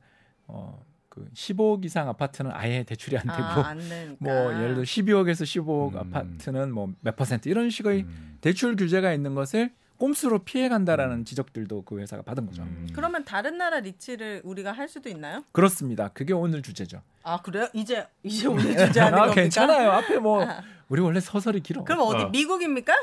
[0.53, 3.79] 어 그 10억 이상 아파트는 아예 대출이 안 되고 아, 안.
[4.19, 5.99] 뭐 예를 들어 12억에서 15억 음.
[5.99, 8.39] 아파트는 뭐 몇 퍼센트 이런 식의 음.
[8.41, 12.63] 대출 규제가 있는 것을 꼼수로 피해 간다라는 지적들도 그 회사가 받은 거죠.
[12.63, 12.89] 음.
[12.95, 15.45] 그러면 다른 나라 리치를 우리가 할 수도 있나요?
[15.53, 16.09] 그렇습니다.
[16.09, 17.03] 그게 오늘 주제죠.
[17.25, 17.69] 아 그래요?
[17.75, 19.43] 이제 이제 오늘 주제 하는 아, 겁니까?
[19.43, 19.91] 괜찮아요.
[19.91, 20.63] 앞에 뭐 아.
[20.89, 21.85] 우리 원래 서설이 길어.
[21.85, 22.29] 그럼 어디 어.
[22.31, 22.95] 미국입니까?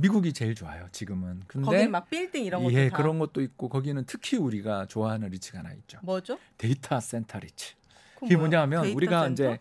[0.00, 0.86] 미국이 제일 좋아요.
[0.92, 1.42] 지금은.
[1.46, 5.28] 근데 거기 막 빌딩 이런 것도 예, 다 그런 것도 있고 거기는 특히 우리가 좋아하는
[5.28, 5.98] 리츠가 하나 있죠.
[6.02, 6.38] 뭐죠?
[6.56, 7.74] 데이터 센터 리츠.
[8.22, 8.38] 이게 뭐예요?
[8.38, 9.32] 뭐냐면 우리가 센터?
[9.32, 9.60] 이제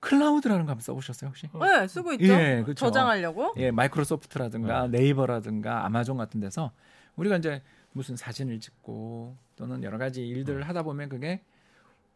[0.00, 1.48] 클라우드라는 거 한번 써보셨어요 혹시?
[1.52, 2.32] 네 쓰고 있죠.
[2.32, 2.74] 예, 그렇죠.
[2.74, 3.54] 저장하려고.
[3.56, 6.72] 예, 마이크로소프트라든가 네이버라든가 아마존 같은 데서
[7.16, 7.62] 우리가 이제
[7.92, 11.42] 무슨 사진을 찍고 또는 여러 가지 일들을 하다 보면 그게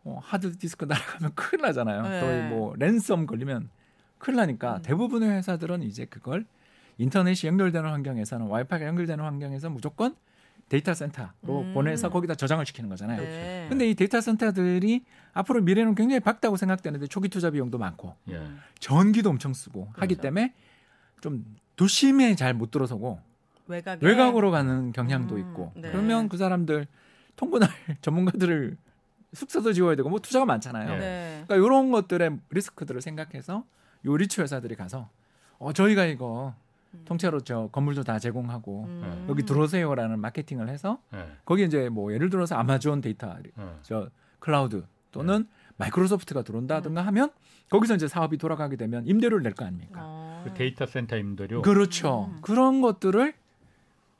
[0.04, 2.02] 어, 하드 디스크 날아가면 큰일 나잖아요.
[2.02, 2.50] 네.
[2.50, 3.70] 또 뭐 ransom 걸리면
[4.18, 4.82] 큰일 나니까 음.
[4.82, 6.46] 대부분의 회사들은 이제 그걸
[7.00, 10.14] 인터넷이 연결되는 환경에서는 와이파이가 연결되는 환경에서 무조건
[10.68, 11.74] 데이터 센터로 음.
[11.74, 13.20] 보내서 거기다 저장을 시키는 거잖아요.
[13.20, 13.66] 네.
[13.68, 18.34] 근데 이 데이터 센터들이 앞으로 미래는 굉장히 밝다고 생각되는데 초기 투자 비용도 많고 예.
[18.36, 18.60] 음.
[18.78, 20.22] 전기도 엄청 쓰고 하기 그렇죠.
[20.22, 20.52] 때문에
[21.22, 21.44] 좀
[21.76, 23.18] 도심에 잘 못 들어서고
[23.66, 25.90] 외곽에 외곽으로 가는 경향도 음, 있고 네.
[25.90, 26.86] 그러면 그 사람들
[27.36, 27.70] 통근할
[28.02, 28.76] 전문가들을
[29.32, 30.98] 숙소도 지어야 되고 뭐 투자가 많잖아요.
[30.98, 31.44] 네.
[31.46, 33.64] 그러니까 이런 것들의 리스크들을 생각해서
[34.04, 35.08] 요 리츠 회사들이 가서
[35.58, 36.54] 어 저희가 이거
[37.04, 39.26] 통째로 저 건물도 다 제공하고 음.
[39.28, 41.24] 여기 들어오세요라는 마케팅을 해서 예.
[41.44, 43.64] 거기 이제 뭐 예를 들어서 아마존 데이터 예.
[43.82, 44.08] 저
[44.40, 47.30] 클라우드 또는 마이크로소프트가 들어온다든가 하면
[47.70, 50.00] 거기서 이제 사업이 돌아가게 되면 임대료를 낼 거 아닙니까?
[50.02, 50.42] 어.
[50.44, 51.62] 그 데이터 센터 임대료.
[51.62, 52.30] 그렇죠.
[52.32, 52.38] 음.
[52.42, 53.34] 그런 것들을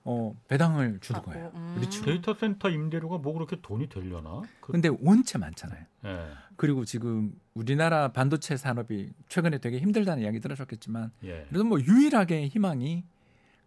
[0.05, 1.53] 어, 배당을 주는 받고, 거예요.
[1.55, 1.79] 음.
[1.81, 2.03] 리츠.
[2.03, 4.43] 데이터 센터 임대료가 뭐 그렇게 돈이 되려나?
[4.61, 5.85] 그, 근데 원체 많잖아요.
[6.07, 6.27] 예.
[6.57, 11.47] 그리고 지금 우리나라 반도체 산업이 최근에 되게 힘들다는 이야기 들으셨겠지만 예.
[11.49, 13.05] 그래도 뭐 유일하게 희망이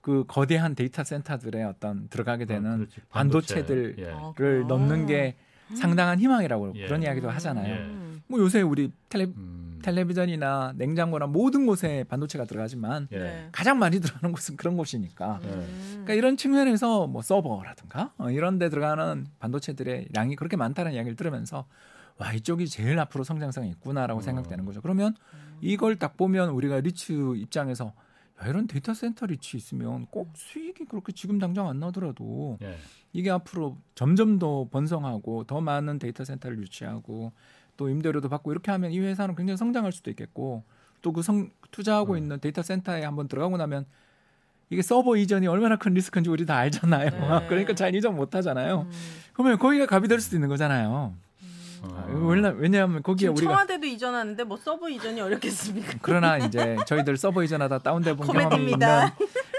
[0.02, 2.88] 그 거대한 데이터 센터들에 어떤 들어가게 아, 되는
[3.98, 4.06] 예.
[4.12, 4.67] 어, 를 그렇구나.
[4.67, 5.36] 넣는 게
[5.76, 6.86] 상당한 희망이라고 예.
[6.86, 8.12] 그런 이야기도 하잖아요.
[8.27, 8.33] 음.
[8.33, 9.79] 뭐 요새 우리 텔레, 음.
[9.83, 13.19] 텔레비전이나 냉장고나 모든 곳에 반도체가 들어가지만 예.
[13.19, 13.49] 네.
[13.51, 15.89] 가장 많이 들어가는 곳은 그런 곳이니까 음.
[15.89, 21.65] 그러니까 이런 측면에서 뭐 서버라든가 어, 이런 데 들어가는 반도체들의 양이 그렇게 많다는 이야기를 들으면서
[22.17, 24.21] 와 이쪽이 제일 앞으로 성장성이 있구나라고 어.
[24.23, 24.81] 생각되는 거죠.
[24.81, 25.15] 그러면
[25.62, 27.93] 이걸 딱 보면 우리가 리츠 입장에서
[28.41, 32.75] 야, 이런 데이터 센터 리츠 있으면 꼭 수익이 그렇게 지금 당장 안 나더라도 예.
[33.13, 37.31] 이게 앞으로 점점 더 번성하고 더 많은 데이터 센터를 유치하고
[37.84, 40.63] 또 임대료도 받고 이렇게 하면 이 회사는 굉장히 성장할 수도 있겠고
[41.02, 42.17] 또 그 성 투자하고 음.
[42.17, 43.86] 있는 데이터 센터에 한번 들어가고 나면
[44.69, 47.10] 이게 서버 이전이 얼마나 큰 리스크인지 우리 다 알잖아요.
[47.10, 47.46] 네.
[47.50, 48.88] 그러니까 잘 이전 못 하잖아요.
[48.88, 48.91] 음.
[49.34, 51.13] 그러면 거기가 갑이 될 수도 있는 거잖아요.
[51.82, 52.06] 어.
[52.30, 55.96] 왜냐, 왜냐하면 거기에 지금 우리가 청와대도 이전하는데 뭐 서버 이전이 어렵겠습니까?
[56.02, 58.88] 그러나 이제 저희들 서버 이전하다 다운돼 본 경험이 있는.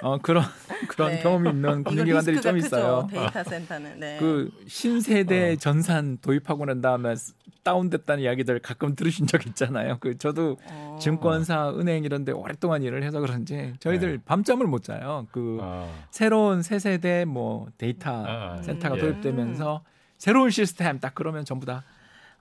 [0.03, 0.43] 어, 그런
[0.89, 1.23] 그런 네.
[1.23, 3.09] 경험이 있는 리스크가 좀 크죠, 있어요.
[3.11, 4.01] 데이터 센터는.
[4.01, 4.17] 네.
[4.19, 5.57] 그 신세대 어.
[5.57, 7.15] 전산 도입하고 난 다음에
[7.63, 9.97] 다운됐다는 이야기들 가끔 들으신 적 있잖아요.
[10.01, 10.99] 그 저도 어.
[11.01, 15.27] 증권사, 은행 이런데 오랫동안 일을 해서 그런지 저희들 밤잠을 못 자요.
[15.33, 15.89] 그 아.
[16.11, 18.63] 새로운 새 세대 뭐 데이터 아, 아.
[18.63, 19.01] 센터가 예.
[19.01, 19.83] 도입되면서
[20.19, 21.85] 새로운 시스템 딱 그러면 전부 다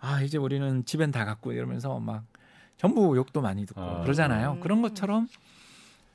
[0.05, 2.25] 아 이제 우리는 집엔 다 갔고 이러면서 막
[2.75, 4.01] 전부 욕도 많이 듣고 아.
[4.01, 4.53] 그러잖아요.
[4.53, 4.59] 음.
[4.59, 5.29] 그런 것처럼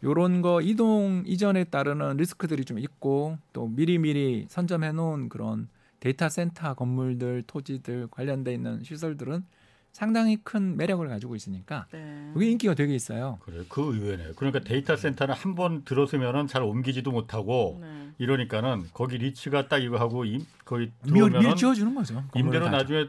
[0.04, 5.68] 요런 거 이동 이전에 따르는 리스크들이 좀 있고 또 미리미리 선점해 놓은 그런
[6.00, 9.44] 데이터 센터 건물들, 토지들 관련돼 있는 시설들은
[9.90, 12.30] 상당히 큰 매력을 가지고 있으니까 네.
[12.32, 13.38] 그게 인기가 되게 있어요.
[13.40, 14.32] 그래 그 의외네.
[14.37, 18.11] 그러니까 데이터 센터는 한 번 들어서면은 잘 옮기지도 못하고 네.
[18.18, 22.22] 이러니까는 거기 리츠가 딱 이거 하고 임, 거기 미리, 들어오면은 미리 지어주는 거죠.
[22.32, 23.06] 다 나중에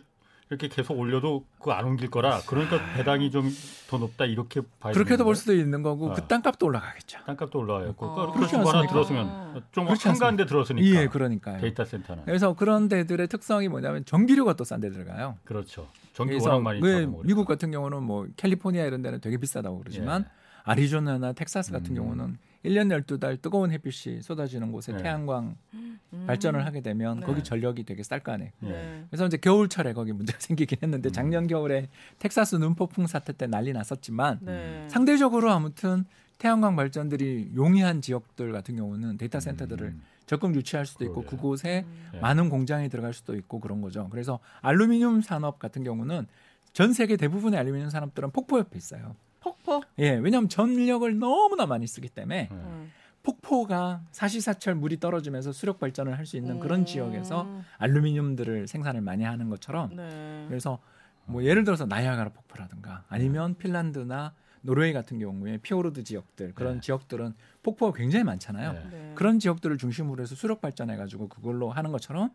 [0.49, 3.49] 이렇게 계속 올려도 그거 안 옮길 거라 그러니까 배당이 좀
[3.89, 6.13] 더 높다 이렇게 봐야 그렇게도 볼 수도 있는 거고 어.
[6.13, 7.19] 그 땅값도 올라가겠죠.
[7.25, 7.95] 땅값도 올라가요.
[7.95, 8.13] 그 어.
[8.33, 8.93] 그렇지 그렇지 하나 않습니까?
[8.93, 11.59] 들었으면 좀 그렇지 한가한 데 들었으니까 예, 그러니까요.
[11.59, 15.37] 데이터 센터는 그래서 그런 데들의 특성이 뭐냐면 전기료가 또 싼 데 들어가요.
[15.43, 15.87] 그렇죠.
[16.13, 17.45] 전기 워낙 많이 왜뭐 미국 그러니까.
[17.55, 20.25] 같은 경우는 뭐 캘리포니아 이런 데는 되게 비싸다고 그러지만
[20.65, 21.95] 아리조나나 텍사스 같은 음.
[21.95, 25.03] 경우는 1년 12달 뜨거운 햇빛이 쏟아지는 곳에 네.
[25.03, 25.99] 태양광 음.
[26.27, 27.25] 발전을 하게 되면 네.
[27.25, 28.51] 거기 전력이 되게 쌀거 아니에요.
[28.63, 28.69] 예.
[28.69, 29.05] 네.
[29.09, 31.11] 그래서 이제 겨울철에 거기 문제가 생기긴 했는데 음.
[31.11, 31.87] 작년 겨울에
[32.19, 34.87] 텍사스 눈폭풍 사태 때 난리 났었지만 네.
[34.89, 36.05] 상대적으로 아무튼
[36.37, 40.01] 태양광 발전들이 용이한 지역들 같은 경우는 데이터 센터들을 음.
[40.25, 41.29] 적극 유치할 수도 있고 그러게요.
[41.29, 42.19] 그곳에 예.
[42.19, 44.07] 많은 공장이 들어갈 수도 있고 그런 거죠.
[44.11, 46.27] 그래서 알루미늄 산업 같은 경우는
[46.71, 49.15] 전 세계 대부분의 알루미늄 산업들은 폭포 옆에 있어요.
[49.39, 49.81] 폭포.
[49.99, 52.55] 예, 왜냐하면 전력을 너무나 많이 쓰기 때문에 예.
[52.55, 52.91] 음.
[53.23, 56.85] 폭포가 사시사철 물이 떨어지면서 수력 발전을 할 수 있는 그런 음.
[56.85, 57.47] 지역에서
[57.77, 60.45] 알루미늄들을 생산을 많이 하는 것처럼 네.
[60.47, 60.79] 그래서
[61.25, 66.81] 뭐 예를 들어서 나이아가라 폭포라든가 아니면 핀란드나 노르웨이 같은 경우에 피오르드 지역들 그런 네.
[66.81, 68.73] 지역들은 폭포가 굉장히 많잖아요.
[68.73, 68.87] 네.
[68.91, 69.11] 네.
[69.15, 72.31] 그런 지역들을 중심으로 해서 수력 발전해 가지고 그걸로 하는 것처럼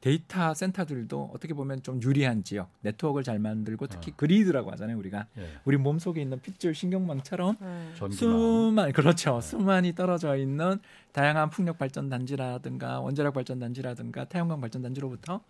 [0.00, 4.14] 데이터 센터들도 어떻게 보면 좀 유리한 지역 네트워크를 잘 만들고 특히 어.
[4.16, 5.48] 그리드라고 하잖아요 우리가 예.
[5.64, 7.92] 우리 몸 속에 있는 핏줄 신경망처럼 네.
[7.96, 8.16] 전기망.
[8.16, 9.40] 수만 그렇죠 네.
[9.40, 10.78] 수만이 떨어져 있는
[11.12, 15.40] 다양한 풍력 발전 단지라든가 원자력 발전 단지라든가 태양광 발전 단지로부터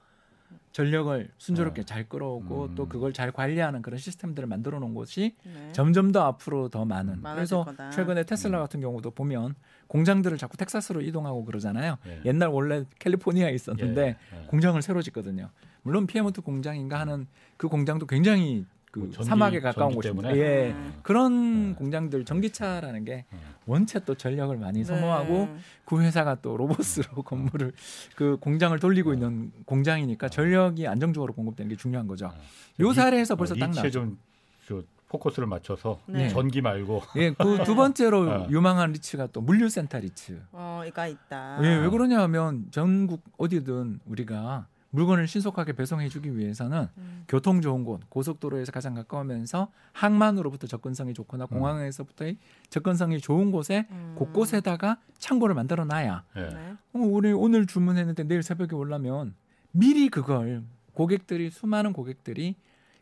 [0.73, 2.75] 전력을 순조롭게 잘 끌어오고 음.
[2.75, 5.73] 또 그걸 잘 관리하는 그런 시스템들을 만들어 놓은 곳이 네.
[5.73, 7.91] 점점 더 앞으로 더 많은 많아질 그래서 거다.
[7.91, 9.55] 최근에 테슬라 같은 경우도 보면
[9.89, 11.97] 공장들을 자꾸 텍사스로 이동하고 그러잖아요.
[12.07, 12.21] 예.
[12.25, 14.17] 옛날 원래 캘리포니아에 있었는데 예.
[14.43, 14.47] 예.
[14.49, 15.51] 공장을 새로 짓거든요.
[15.83, 20.35] 물론 피에몬트 공장인가 하는 그 공장도 굉장히 그 뭐 전기- 사막에 가까운 곳입니다.
[20.37, 20.71] 예.
[20.71, 20.95] 음.
[21.03, 21.75] 그런 네.
[21.75, 23.39] 공장들 전기차라는 게 네.
[23.67, 25.57] 원체 또 전력을 많이 소모하고 네.
[25.85, 27.73] 그 회사가 또 로봇으로 건물을
[28.15, 29.17] 그 공장을 돌리고 네.
[29.17, 32.33] 있는 공장이니까 전력이 안정적으로 공급되는 게 중요한 거죠.
[32.79, 32.85] 네.
[32.85, 33.91] 요 리- 사례에서 벌써 어, 딱 리치에 나죠.
[34.01, 34.19] 좀
[34.67, 36.29] 저, 포커스를 맞춰서 네.
[36.29, 38.47] 전기 말고 예, 그 두 번째로 어.
[38.51, 40.43] 유망한 리츠가 또 물류센터 리츠.
[40.53, 41.59] 어, 이가 있다.
[41.63, 47.25] 예, 왜 그러냐 하면 전국 어디든 우리가 물건을 신속하게 배송해주기 위해서는 음.
[47.29, 51.59] 교통 좋은 곳, 고속도로에서 가장 가까우면서 항만으로부터 접근성이 좋거나 음.
[51.59, 52.39] 공항에서부터의
[52.71, 54.15] 접근성이 좋은 곳에 음.
[54.17, 56.41] 곳곳에다가 창고를 만들어 놔야 예.
[56.41, 56.73] 네.
[56.95, 59.35] 어, 우리 오늘 주문했는데 내일 새벽에 올라면
[59.73, 60.63] 미리 그걸
[60.95, 62.57] 고객들이 수많은 고객들이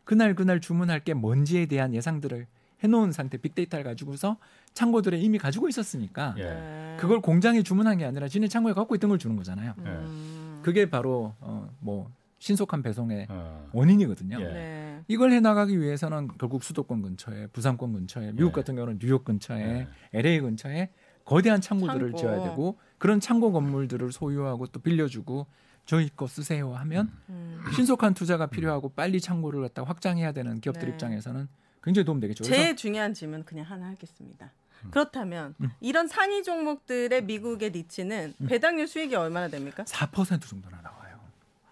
[0.04, 2.46] 그날 그날 주문할 게 뭔지에 대한 예상들을
[2.82, 4.36] 해놓은 상태 빅데이터를 가지고서
[4.74, 6.42] 창고들에 이미 가지고 있었으니까 예.
[6.42, 6.96] 네.
[7.00, 9.74] 그걸 공장에 주문한 게 아니라 지네 창고에 갖고 있던 걸 주는 거잖아요.
[9.78, 10.60] 음.
[10.62, 13.70] 그게 바로 어, 뭐 신속한 배송의 어.
[13.72, 14.38] 원인이거든요.
[14.40, 14.44] 예.
[14.44, 15.00] 네.
[15.08, 18.52] 이걸 해 나가기 위해서는 결국 수도권 근처에 부산권 근처에 미국 예.
[18.52, 19.88] 같은 경우는 뉴욕 근처에 예.
[20.12, 20.90] LA 근처에
[21.24, 22.18] 거대한 창고들을 창고.
[22.18, 25.46] 지어야 되고 그런 창고 건물들을 소유하고 또 빌려주고
[25.86, 27.62] 저희 거 쓰세요 하면 음.
[27.74, 30.92] 신속한 투자가 필요하고 빨리 창고를 갖다 확장해야 되는 기업들 네.
[30.92, 31.48] 입장에서는
[31.82, 32.44] 굉장히 도움 되겠죠.
[32.44, 34.50] 그래서 제일 중요한 질문 그냥 하나 하겠습니다.
[34.90, 35.70] 그렇다면 음.
[35.80, 39.84] 이런 상위 종목들의 미국의 리치는 배당률 수익이 얼마나 됩니까?
[39.84, 41.18] 4% 정도나 나와요.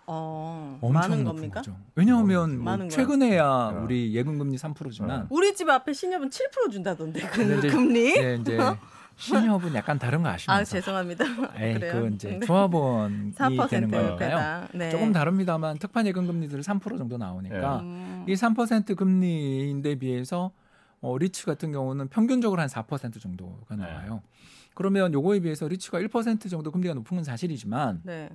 [0.06, 1.60] 어, 엄청 많은 높은 겁니까?
[1.60, 1.76] 거죠.
[1.94, 2.96] 왜냐하면 뭐 많은 거야.
[2.96, 3.82] 최근에야 어.
[3.84, 8.14] 우리 예금금리 3%지만 우리 집 앞에 신협은 7% 준다던데 그 금리?
[8.16, 8.58] 예, 이제
[9.22, 11.24] 신협은 약간 다른 거 아시면서 아 죄송합니다.
[11.56, 11.92] 에이, 그래요?
[11.92, 12.46] 그 이제 네.
[12.46, 14.68] 조합원이 4% 되는 거니까요.
[14.74, 14.90] 네.
[14.90, 18.24] 조금 다릅니다만 특판 예금 금리들이 3% 정도 나오니까 음.
[18.28, 20.50] 이3% 금리인데 비해서
[21.00, 23.82] 어, 리츠 같은 경우는 평균적으로 한 4% 정도가 네.
[23.84, 24.22] 나와요.
[24.74, 28.28] 그러면 요거에 비해서 리츠가 1% 정도 금리가 높은 건 사실이지만 네.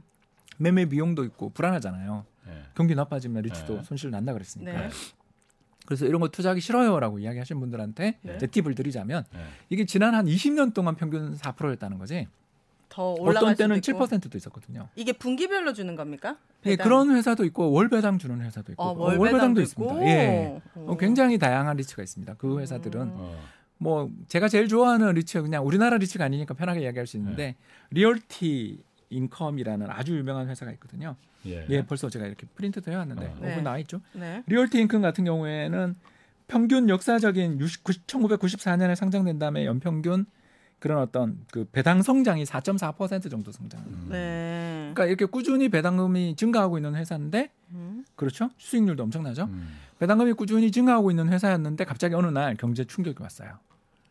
[0.57, 2.25] 매매 비용도 있고 불안하잖아요.
[2.47, 2.63] 예.
[2.75, 3.83] 경기 나빠지면 리츠도 네.
[3.83, 4.89] 손실 난다 그랬으니까.
[5.87, 5.95] 네.
[5.97, 8.37] 그래서 이런 거 투자하기 싫어요라고 이야기하신 분들한테 네.
[8.37, 9.39] 제 팁을 드리자면 예.
[9.69, 12.27] 이게 지난 한 20년 동안 평균 4%였다는 거지.
[12.89, 14.05] 더 어떤 때는 있고.
[14.05, 14.89] 7%도 있었거든요.
[14.95, 16.37] 이게 분기별로 주는 겁니까?
[16.65, 16.83] 예, 배당?
[16.83, 19.93] 그런 회사도 있고 월 배당 주는 회사도 있고 어, 어, 월월 배당도 배당도 있습니다.
[19.93, 20.05] 있고.
[20.07, 20.61] 예.
[20.75, 20.91] 오.
[20.91, 22.35] 어, 굉장히 다양한 리츠가 있습니다.
[22.35, 23.13] 그 회사들은 음.
[23.15, 23.39] 어.
[23.77, 27.55] 뭐 제가 제일 좋아하는 리츠 그냥 우리나라 리츠가 아니니까 편하게 이야기할 수 있는데
[27.91, 28.79] Realty
[29.09, 31.15] Income이라는 아주 유명한 회사가 있거든요.
[31.45, 31.65] 예.
[31.69, 33.29] 예, 벌써 제가 이렇게 프린트도 해왔는데 어.
[33.29, 33.61] 어, 네.
[33.61, 34.01] 나와 있죠.
[34.13, 34.43] 네.
[34.47, 35.95] Realty Income 같은 경우에는
[36.47, 40.25] 평균 역사적인 60, 1994년에 상장된 다음에 연평균
[40.79, 43.81] 그런 어떤 그 배당 성장이 4.4% 정도 성장.
[43.81, 44.07] 음.
[44.09, 44.91] 네.
[44.93, 48.05] 그러니까 이렇게 꾸준히 배당금이 증가하고 있는 회사인데 음.
[48.15, 48.49] 그렇죠?
[48.57, 49.45] 수익률도 엄청나죠.
[49.45, 49.75] 음.
[49.99, 53.57] 배당금이 꾸준히 증가하고 있는 회사였는데 갑자기 어느 날 경제 충격이 왔어요.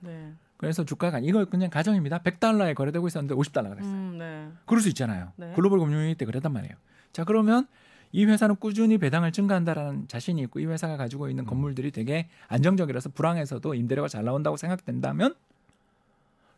[0.00, 0.32] 네.
[0.56, 2.20] 그래서 주가가 이거 그냥 가정입니다.
[2.20, 3.92] 100달러에 거래되고 있었는데 50달러가 됐어요.
[3.92, 4.48] 음, 네.
[4.64, 5.32] 그럴 수 있잖아요.
[5.36, 5.52] 네.
[5.54, 6.74] 글로벌 금융위기 때 그랬단 말이에요.
[7.12, 7.66] 자 그러면
[8.12, 13.74] 이 회사는 꾸준히 배당을 증가한다라는 자신이 있고 이 회사가 가지고 있는 건물들이 되게 안정적이라서 불황에서도
[13.74, 15.34] 임대료가 잘 나온다고 생각된다면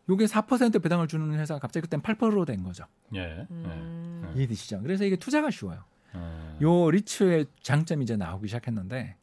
[0.09, 2.85] 요게 4% 배당을 주는 회사가 갑자기 그땐 8%로 된 거죠.
[3.15, 3.21] 예.
[3.21, 3.47] 예.
[3.51, 4.33] 음.
[4.37, 4.81] 이해되시죠?
[4.83, 5.85] 그래서 이게 투자가 쉬워요.
[6.15, 6.59] 어.
[6.63, 9.17] 요 리츠의 장점이 이제 나오기 시작했는데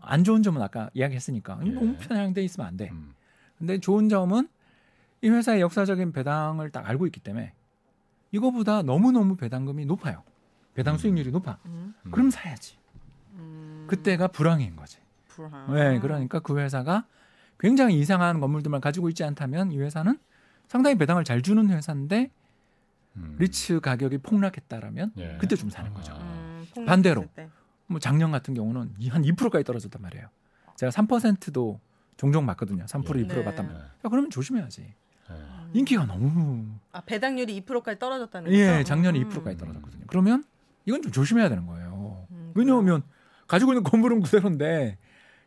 [0.00, 1.70] 안 좋은 점은 아까 이야기했으니까 예.
[1.70, 2.88] 너무 편향돼 있으면 안 돼.
[2.90, 3.14] 음.
[3.62, 4.48] 근데 좋은 점은
[5.20, 7.52] 이 회사의 역사적인 배당을 딱 알고 있기 때문에
[8.32, 10.24] 이거보다 너무너무 배당금이 높아요.
[10.74, 10.98] 배당 음.
[10.98, 11.58] 수익률이 높아.
[11.66, 11.94] 음.
[12.04, 12.10] 음.
[12.10, 12.76] 그럼 사야지.
[13.34, 13.84] 음.
[13.86, 14.98] 그때가 불황인 거지.
[15.28, 15.72] 불황.
[15.74, 17.06] 네, 그러니까 그 회사가
[17.60, 20.18] 굉장히 이상한 건물들만 가지고 있지 않다면 이 회사는
[20.66, 22.32] 상당히 배당을 잘 주는 회사인데
[23.14, 23.36] 음.
[23.38, 25.36] 리츠 가격이 폭락했다라면 예.
[25.40, 26.14] 그때 좀 사는 거죠.
[26.16, 26.64] 아.
[26.78, 27.26] 음, 반대로.
[27.36, 27.48] 때.
[27.86, 30.26] 뭐 작년 같은 경우는 이- 한 2%까지 떨어졌단 말이에요.
[30.74, 31.78] 제가 3%도
[32.16, 32.84] 종종 맞거든요.
[32.84, 33.24] 3% 예.
[33.24, 33.38] 2% 네.
[33.40, 33.42] 예.
[33.44, 33.78] 말이에요.
[33.78, 34.82] 야, 그러면 조심해야지.
[35.30, 35.34] 예.
[35.72, 38.58] 인기가 너무 아 배당률이 2%까지 떨어졌다는 거죠?
[38.58, 39.28] 예, 작년에 음.
[39.28, 40.04] 2%까지 떨어졌거든요.
[40.06, 40.44] 그러면
[40.84, 42.26] 이건 좀 조심해야 되는 거예요.
[42.30, 43.02] 음, 왜냐하면
[43.46, 44.98] 가지고 있는 건물은 그대로인데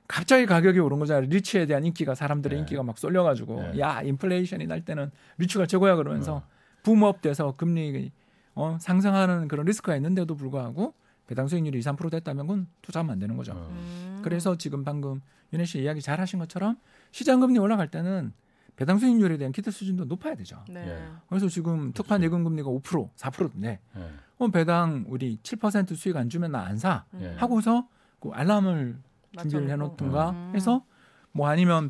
[0.07, 1.27] 갑자기 가격이 오른 거잖아요.
[1.29, 2.59] 리츠에 대한 인기가 사람들의 네.
[2.61, 3.79] 인기가 막 쏠려가지고 네.
[3.79, 6.43] 야 인플레이션이 날 때는 리츠가 최고야 그러면서
[6.83, 8.11] 붐업돼서 금리
[8.53, 10.93] 어, 상승하는 그런 리스크가 있는데도 불구하고
[11.27, 13.53] 배당 수익률이 2, 3% 됐다면 그건 투자하면 안 되는 거죠.
[13.53, 13.67] 어.
[13.71, 14.19] 음.
[14.23, 15.21] 그래서 지금 방금
[15.53, 16.77] 윤혜 씨 이야기 잘 하신 것처럼
[17.11, 18.33] 시장 금리 올라갈 때는
[18.75, 20.63] 배당 수익률에 대한 기대 수준도 높아야 되죠.
[20.69, 20.85] 네.
[20.87, 21.07] 예.
[21.29, 24.09] 그래서 지금 특판 예금 금리가 5% 4%인데 예.
[24.37, 27.05] 어, 배당 우리 7% 수익 안 주면 나 안 사.
[27.13, 27.21] 음.
[27.21, 27.35] 예.
[27.37, 27.87] 하고서
[28.19, 28.97] 그 알람을
[29.39, 29.69] 준비를.
[29.69, 30.51] 해놓든가 음.
[30.55, 30.83] 해서
[31.31, 31.89] 뭐 아니면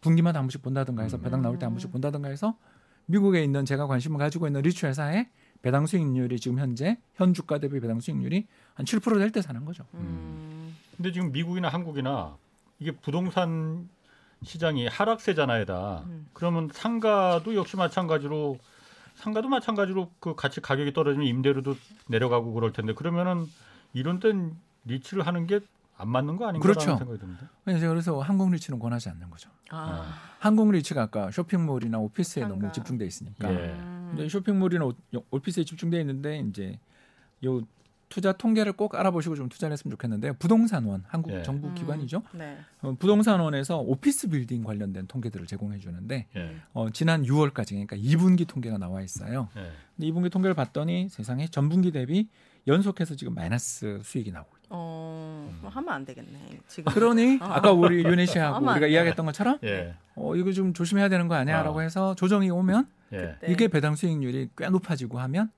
[0.00, 1.22] 분기마다 한 번씩 본다든가 해서 음.
[1.22, 2.56] 배당 나올 때 한 번씩 본다든가 해서
[3.06, 5.28] 미국에 있는 제가 관심을 가지고 있는 리츠 회사의
[5.60, 9.84] 배당 수익률이 지금 현재 현 주가 대비 배당 수익률이 한 7%될 때 사는 거죠.
[9.94, 10.74] 음.
[10.96, 12.36] 근데 지금 미국이나 한국이나
[12.78, 13.88] 이게 부동산
[14.42, 16.02] 시장이 하락세잖아요, 다.
[16.06, 16.26] 음.
[16.32, 18.58] 그러면 상가도 역시 마찬가지로
[19.16, 21.76] 상가도 마찬가지로 그 같이 가격이 떨어지면 임대료도
[22.08, 23.46] 내려가고 그럴 텐데 그러면은
[23.92, 25.60] 이런 땐 리츠를 하는 게
[25.98, 26.96] 안 맞는 거 아닌가 그렇죠.
[26.96, 27.48] 생각이 듭니다.
[27.64, 29.50] 그래서 그래서 한국 리츠는 권하지 않는 거죠.
[29.70, 30.12] 아.
[30.40, 32.56] 한국 리츠가 아까 쇼핑몰이나 오피스에 상가.
[32.56, 33.56] 너무 집중돼 있으니까 예.
[33.74, 34.12] 음.
[34.14, 34.94] 이제 쇼핑몰이나 오-
[35.30, 36.80] 오피스에 집중돼 있는데 이제
[37.44, 37.60] 요
[38.12, 40.34] 투자 통계를 꼭 알아보시고 좀 투자를 했으면 좋겠는데요.
[40.34, 41.42] 부동산원 한국 예.
[41.42, 41.74] 정부 음.
[41.74, 42.22] 기관이죠.
[42.32, 42.58] 네.
[42.82, 46.56] 어, 부동산원에서 오피스 빌딩 관련된 통계들을 제공해 주는데 예.
[46.74, 49.48] 어, 지난 6월까지 그러니까 2분기 통계가 나와 있어요.
[49.56, 49.62] 예.
[49.96, 52.28] 근데 2분기 통계를 봤더니 세상에 전분기 대비
[52.66, 54.68] 연속해서 지금 마이너스 수익이 나오고 있어요.
[54.68, 56.60] 어, 뭐 하면 안 되겠네.
[56.68, 56.92] 지금.
[56.92, 57.46] 그러니 어.
[57.46, 59.94] 아까 우리 윤혜 씨하고 우리가 안 이야기했던 것처럼 예.
[60.16, 61.82] 어, 이거 좀 조심해야 되는 거 아니야라고 아.
[61.82, 63.36] 해서 조정이 오면 예.
[63.40, 63.52] 네.
[63.52, 65.50] 이게 배당 수익률이 꽤 높아지고 하면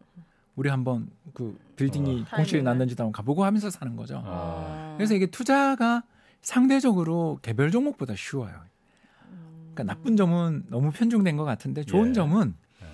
[0.56, 2.36] 우리 한번 그 빌딩이 어.
[2.36, 2.62] 공실이.
[2.62, 4.18] 났는지도 한번 가보고 하면서 사는 거죠.
[4.18, 4.22] 아.
[4.24, 4.94] 어.
[4.96, 6.04] 그래서 이게 투자가
[6.42, 8.52] 상대적으로 개별 종목보다 쉬워요.
[9.30, 9.72] 음.
[9.74, 12.12] 그러니까 나쁜 점은 너무 편중된 것 같은데 좋은 예.
[12.12, 12.86] 점은 예.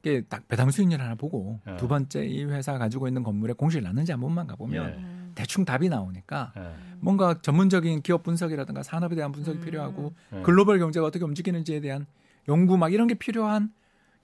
[0.00, 1.76] 이게 딱 배당 수익률 하나 보고 예.
[1.76, 4.94] 두 번째 이 회사 가지고 있는 건물에 공실 났는지 한 번만 가보면 예.
[4.96, 5.32] 음.
[5.34, 6.74] 대충 답이 나오니까 예.
[7.00, 9.64] 뭔가 전문적인 기업 분석이라든가 산업에 대한 분석이 음.
[9.64, 10.42] 필요하고 예.
[10.42, 12.06] 글로벌 경제가 어떻게 움직이는지에 대한
[12.48, 13.72] 연구 막 이런 게 필요한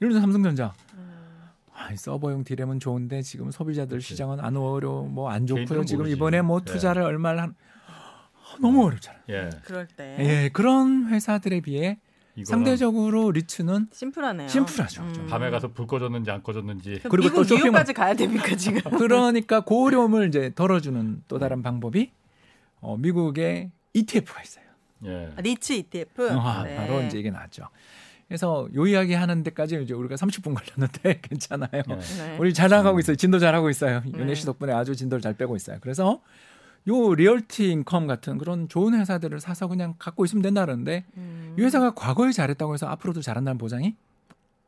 [0.00, 1.07] 예를 들어 삼성전자 음.
[1.78, 4.00] 아, 이 서버용 디램은 좋은데 지금 소비자들.
[4.00, 5.84] 시장은 안 어려 뭐 안 좋고요.
[5.84, 6.16] 지금 모르지.
[6.16, 6.64] 이번에 뭐 예.
[6.64, 7.54] 투자를 얼마를 한
[7.86, 9.22] 아, 너무 어렵잖아요.
[9.30, 9.50] 예.
[9.62, 11.98] 그럴 때 예, 그런 회사들에 비해
[12.44, 14.48] 상대적으로 리츠는 심플하네요.
[14.48, 15.02] 심플하죠.
[15.02, 15.26] 음.
[15.28, 18.80] 밤에 가서 불 꺼졌는지 안 꺼졌는지 그리고 미국 또 뉴욕까지 가야 됩니까 지금?
[18.98, 22.12] 그러니까 그 어려움을 이제 덜어주는 또 다른 방법이
[22.80, 24.64] 어, 미국의 ETF가 있어요.
[25.04, 25.32] 예.
[25.36, 26.30] 아, 리츠 ETF.
[26.32, 26.76] 아, 네.
[26.76, 27.64] 바로 이제 이게 나왔죠.
[28.28, 31.68] 그래서 요 이야기 하는 데까지 이제 우리가 30분 걸렸는데 괜찮아요.
[31.74, 31.82] 예.
[31.82, 32.36] 네.
[32.38, 33.16] 우리 잘 나가고 있어요.
[33.16, 34.02] 진도 잘하고 있어요.
[34.04, 34.20] 네.
[34.20, 35.78] 윤혜 씨 덕분에 아주 진도를 잘 빼고 있어요.
[35.80, 36.20] 그래서
[36.88, 41.56] 요 Realty Income 같은 그런 좋은 회사들을 사서 그냥 갖고 있으면 된다 그러는데 음.
[41.58, 43.96] 이 회사가 과거에 잘했다고 해서 앞으로도 잘한다는 보장이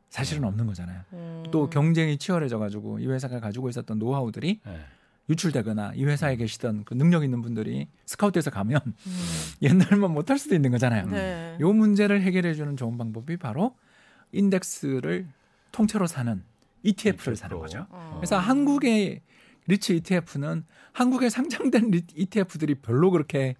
[0.09, 1.01] 사실은 없는 거잖아요.
[1.13, 1.43] 음.
[1.51, 4.79] 또 경쟁이 치열해져 가지고 이 회사가 가지고 있었던 노하우들이 예.
[5.31, 8.93] 유출되거나 이 회사에 계시던 그 능력 있는 분들이 스카우트돼서 가면 음.
[9.61, 11.07] 옛날만 못할 수도 있는 거잖아요.
[11.09, 11.57] 네.
[11.59, 13.75] 요 문제를 해결해 주는 좋은 방법이 바로
[14.33, 15.27] 인덱스를
[15.71, 16.43] 통째로 사는
[16.83, 17.85] ETF를 사는 거죠.
[17.89, 18.15] 어.
[18.19, 19.21] 그래서 한국의
[19.67, 23.55] 리츠 ETF는 한국에 상장된 리- ETF들이 별로 그렇게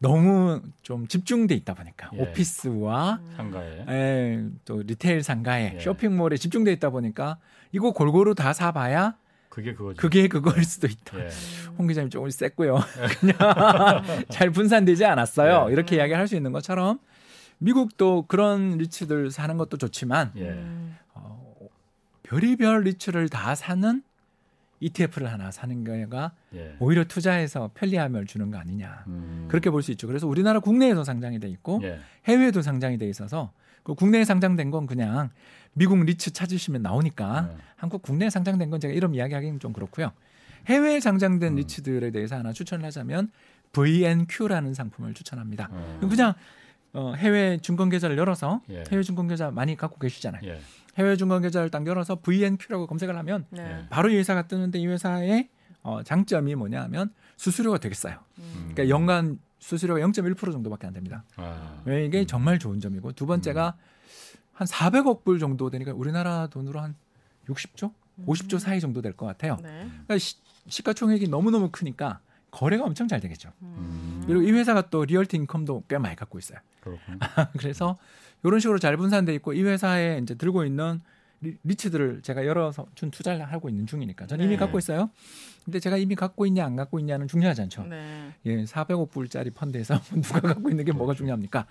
[0.00, 2.22] 너무 좀 집중돼 있다 보니까 예.
[2.22, 5.80] 오피스와 상가에 에, 또 리테일 상가에 예.
[5.80, 7.38] 쇼핑몰에 집중돼 있다 보니까
[7.72, 9.16] 이거 골고루 다 사봐야
[9.52, 9.96] 그게 그거죠.
[10.00, 11.18] 그게 그거일 수도 있다.
[11.20, 11.28] 예.
[11.76, 12.78] 홍 기자님 조금 셌고요.
[13.20, 13.36] 그냥
[14.30, 15.66] 잘 분산되지 않았어요.
[15.66, 15.72] 네.
[15.74, 16.98] 이렇게 이야기할 수 있는 것처럼
[17.58, 20.48] 미국도 그런 리츠들 사는 것도 좋지만 예.
[20.48, 20.96] 음.
[21.12, 21.54] 어,
[22.22, 24.02] 별의별 리츠를 다 사는
[24.80, 26.74] ETF를 하나 사는 거가 예.
[26.80, 29.04] 오히려 투자해서 편리함을 주는 거 아니냐.
[29.08, 29.44] 음.
[29.48, 30.06] 그렇게 볼 수 있죠.
[30.06, 32.00] 그래서 우리나라 국내에도 상장이 돼 있고 예.
[32.24, 35.30] 해외에도 상장이 돼 있어서 그 국내에 상장된 건 그냥
[35.74, 37.56] 미국 리츠 찾으시면 나오니까 예.
[37.76, 40.12] 한국 국내에 상장된 건 제가 이런 이야기하기는 좀 그렇고요.
[40.66, 41.56] 해외에 상장된 음.
[41.56, 43.30] 리츠들에 대해서 하나 추천을 하자면
[43.72, 45.68] VNQ라는 상품을 추천합니다.
[45.72, 46.00] 어.
[46.08, 46.34] 그냥
[46.92, 48.84] 어, 해외 증권 계좌를 열어서 예.
[48.90, 50.42] 해외 증권 계좌 많이 갖고 계시잖아요.
[50.44, 50.60] 예.
[50.98, 53.62] 해외 증권 계좌를 딱 열어서 VNQ라고 검색을 하면 네.
[53.62, 53.86] 예.
[53.88, 55.48] 바로 이 회사가 뜨는데 이 회사의
[55.82, 58.18] 어, 장점이 뭐냐면 수수료가 되게 싸요.
[58.38, 58.70] 음.
[58.72, 61.22] 그러니까 연간 수수료가 0.1% 정도밖에 안 됩니다.
[61.36, 61.80] 아.
[61.84, 63.76] 왜 이게 정말 좋은 점이고 두 번째가
[64.52, 66.96] 한 400억 불 정도 되니까 우리나라 돈으로 한
[67.48, 67.92] 60조,
[68.26, 69.56] 50조 사이 정도 될 것 같아요.
[69.62, 69.86] 네.
[69.88, 72.18] 그러니까 시, 시가총액이 너무 너무 크니까
[72.50, 73.50] 거래가 엄청 잘 되겠죠.
[73.62, 74.24] 음.
[74.26, 76.58] 그리고 이 회사가 또 Realty Income도 꽤 많이 갖고 있어요.
[77.58, 77.98] 그래서
[78.44, 81.00] 이런 식으로 잘 분산돼 있고 이 회사에 이제 들고 있는
[81.42, 84.58] 리, 리츠들을 제가 열어서 준 투자를 하고 있는 중이니까 저는 이미 네.
[84.58, 85.10] 갖고 있어요.
[85.64, 87.84] 근데 제가 이미 갖고 있냐 안 갖고 있냐는 중요하지 않죠.
[87.84, 88.32] 네.
[88.46, 91.66] 예, 400억 불짜리 펀드에서 누가 갖고 있는 게 뭐가 중요합니까?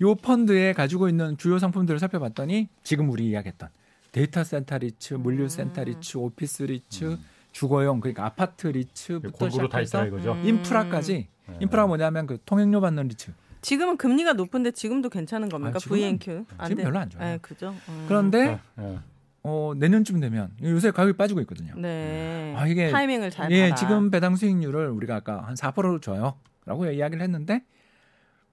[0.00, 3.68] 요 펀드에 가지고 있는 주요 상품들을 살펴봤더니 지금 우리 이야기했던
[4.12, 7.24] 데이터 센터 리츠, 물류 센터 리츠, 오피스 리츠, 음.
[7.52, 10.32] 주거용 그러니까 아파트 리츠부터 골고루 다 있다 시작해서 이거죠.
[10.32, 10.46] 음.
[10.46, 11.56] 인프라까지 네.
[11.60, 13.32] 인프라가 뭐냐면 그 통행료 받는 리츠.
[13.60, 15.76] 지금은 금리가 높은데 지금도 괜찮은 겁니까?
[15.76, 16.44] 아, VNQ.
[16.66, 17.24] 지금 별로 안 좋아요.
[17.24, 17.74] 네, 그죠.
[17.88, 18.04] 음.
[18.08, 18.98] 그런데 예.
[19.42, 21.74] 어, 내년쯤 되면 요새 가격이 빠지고 있거든요.
[21.76, 22.54] 네.
[22.56, 23.74] 아, 이게- 타이밍을 잘 예, 봐라.
[23.74, 27.62] 지금 배당 수익률을 우리가 아까 한 4%로 줘요라고 이야기를 했는데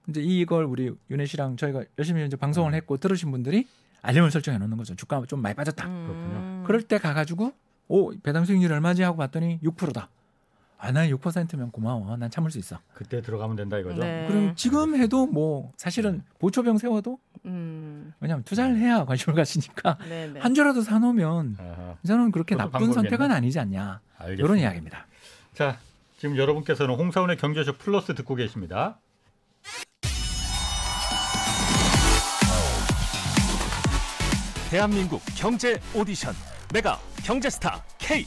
[0.08, 2.76] 이제 이걸 우리 윤혜 씨랑 저희가 열심히 이제 방송을 네.
[2.78, 3.66] 했고 들으신 분들이
[4.02, 4.94] 알림을 설정해 놓는 거죠.
[4.94, 5.84] 주가 좀 많이 빠졌다.
[5.86, 6.62] 음.
[6.66, 7.52] 그럴 때 가가지고
[7.88, 10.08] 오 배당 수익률 얼마지 하고 봤더니 6%다.
[10.78, 12.16] 아, 난 6%면 고마워.
[12.16, 12.78] 난 참을 수 있어.
[12.94, 14.02] 그때 들어가면 된다 이거죠.
[14.02, 14.26] 네.
[14.28, 18.12] 그럼 지금 해도 뭐 사실은 보초병 세워도 음.
[18.20, 20.40] 왜냐하면 투자를 해야 관심을 가시니까 네, 네.
[20.40, 23.08] 한 주라도 사놓으면 아하, 저는 그렇게 나쁜 방법이겠네.
[23.10, 24.00] 선택은 아니지 않냐.
[24.18, 24.44] 알겠습니다.
[24.44, 25.06] 이런 이야기입니다.
[25.54, 25.78] 자,
[26.18, 28.98] 지금 여러분께서는 홍사원의 경제쇼 플러스 듣고 계십니다.
[34.70, 36.34] 대한민국 경제 오디션
[36.72, 38.26] 메가 경제스타 K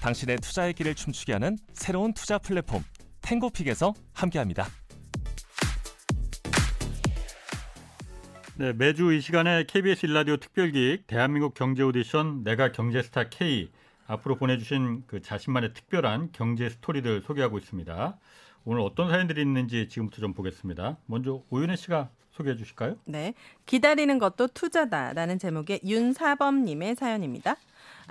[0.00, 2.82] 당신의 투자의 길을 춤추게 하는 새로운 투자 플랫폼
[3.20, 4.66] 탱고픽에서 함께합니다.
[8.56, 13.70] 네, 매주 이 시간에 KBS 일라디오 특별기획 대한민국 경제 오디션 내가 경제스타 K
[14.06, 18.18] 앞으로 보내주신 그 자신만의 특별한 경제 스토리들 소개하고 있습니다.
[18.64, 20.98] 오늘 어떤 사연들이 있는지 지금부터 좀 보겠습니다.
[21.06, 22.96] 먼저 오윤혜 씨가 소개해 주실까요?
[23.04, 23.34] 네.
[23.66, 27.56] 기다리는 것도 투자다라는 제목의 윤사범님의 사연입니다.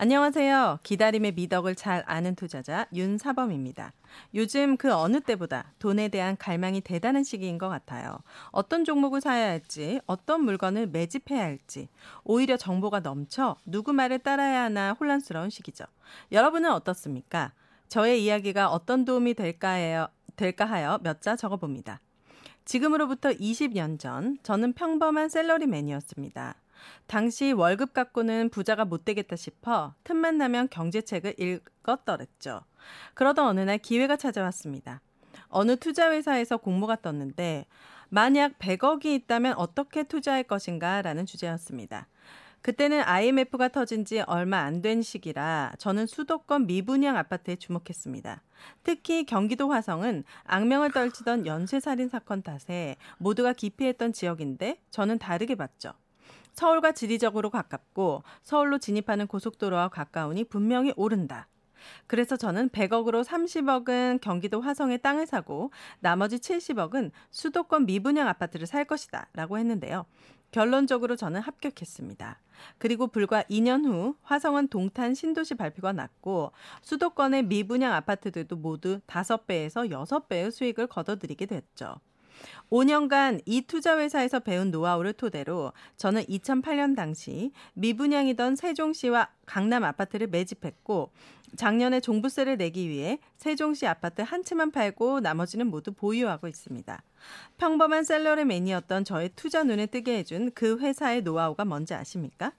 [0.01, 0.79] 안녕하세요.
[0.83, 3.91] 기다림의 미덕을 잘 아는 투자자 윤사범입니다.
[4.33, 8.19] 요즘 그 어느 때보다 돈에 대한 갈망이 대단한 시기인 것 같아요.
[8.51, 11.89] 어떤 종목을 사야 할지, 어떤 물건을 매집해야 할지,
[12.23, 15.83] 오히려 정보가 넘쳐 누구 말을 따라야 하나 혼란스러운 시기죠.
[16.31, 17.51] 여러분은 어떻습니까?
[17.89, 20.07] 저의 이야기가 어떤 도움이 될까 해요,
[20.37, 21.99] 될까 하여 몇 자 적어봅니다.
[22.63, 26.55] 지금으로부터 20년 전 저는 평범한 셀러리맨이었습니다.
[27.07, 32.61] 당시 월급 갖고는 부자가 못 되겠다 싶어 틈만 나면 경제책을 읽었더랬죠.
[33.13, 35.01] 그러던 어느 날 기회가 찾아왔습니다.
[35.47, 37.65] 어느 투자회사에서 공모가 떴는데
[38.09, 42.07] 만약 100억이 있다면 어떻게 투자할 것인가 라는 주제였습니다.
[42.61, 48.41] 그때는 IMF가 터진 지 얼마 안 된 시기라 저는 수도권 미분양 아파트에 주목했습니다.
[48.83, 55.93] 특히 경기도 화성은 악명을 떨치던 연쇄살인 사건 탓에 모두가 기피했던 지역인데 저는 다르게 봤죠.
[56.59, 61.47] 서울과 지리적으로 가깝고 서울로 진입하는 고속도로와 가까우니 분명히 오른다.
[62.05, 69.29] 그래서 저는 100억으로 30억은 경기도 화성에 땅을 사고 나머지 70억은 수도권 미분양 아파트를 살 것이다
[69.31, 70.05] 라고 했는데요.
[70.51, 72.41] 결론적으로 저는 합격했습니다.
[72.77, 80.51] 그리고 불과 2년 후 화성은 동탄 신도시 발표가 났고 수도권의 미분양 아파트들도 모두 5배에서 6배의
[80.51, 82.01] 수익을 거둬들이게 됐죠.
[82.71, 91.11] 5년간 이 투자회사에서 배운 노하우를 토대로 저는 2008년 당시 미분양이던 세종시와 강남 아파트를 매집했고
[91.55, 97.03] 작년에 종부세를 내기 위해 세종시 아파트 한 채만 팔고 나머지는 모두 보유하고 있습니다.
[97.57, 102.53] 평범한 셀러리맨이었던 저의 투자 눈에 뜨게 해준 그 회사의 노하우가 뭔지 아십니까?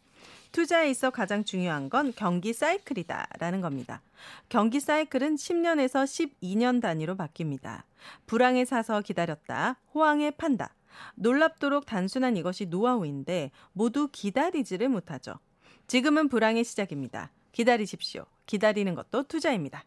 [0.53, 4.03] 투자에 있어 가장 중요한 건 경기 사이클이다라는 겁니다.
[4.49, 6.05] 경기 사이클은 10년에서
[6.41, 7.83] 12년 단위로 바뀝니다.
[8.27, 10.75] 불황에 사서 기다렸다, 호황에 판다.
[11.15, 15.39] 놀랍도록 단순한 이것이 노하우인데 모두 기다리지를 못하죠.
[15.87, 17.31] 지금은 불황의 시작입니다.
[17.53, 18.27] 기다리십시오.
[18.47, 19.85] 기다리는 것도 투자입니다.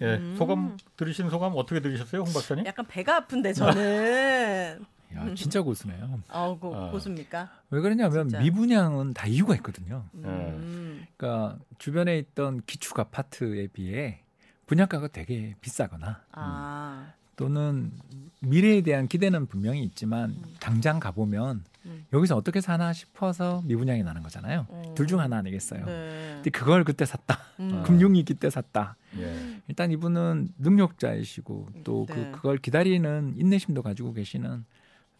[0.00, 0.36] 예, 음.
[0.38, 2.64] 소감 들으신 소감 어떻게 들으셨어요, 홍 박사님?
[2.66, 4.84] 약간 배가 아픈데 저는.
[5.16, 6.20] 야, 진짜 고수네요.
[6.30, 6.90] 어우 고, 아.
[6.90, 7.50] 고수입니까?
[7.70, 8.40] 왜 그러냐면 진짜.
[8.40, 10.04] 미분양은 다 이유가 있거든요.
[10.14, 11.06] 음.
[11.16, 14.20] 그러니까 주변에 있던 기축 아파트에 비해
[14.66, 17.12] 분양가가 되게 비싸거나 아.
[17.36, 17.92] 또는
[18.40, 20.42] 미래에 대한 기대는 분명히 있지만 음.
[20.60, 22.06] 당장 가보면 음.
[22.12, 24.66] 여기서 어떻게 사나 싶어서 미분양이 나는 거잖아요.
[24.68, 24.94] 어.
[24.96, 25.86] 둘중 하나 아니겠어요.
[25.86, 26.32] 네.
[26.34, 27.38] 근데 그걸 그때 샀다.
[27.60, 27.82] 음.
[27.86, 28.96] 금융위기 때 샀다.
[29.18, 29.60] 예.
[29.68, 32.30] 일단 이분은 능력자이시고 또그 네.
[32.32, 34.64] 그걸 기다리는 인내심도 가지고 계시는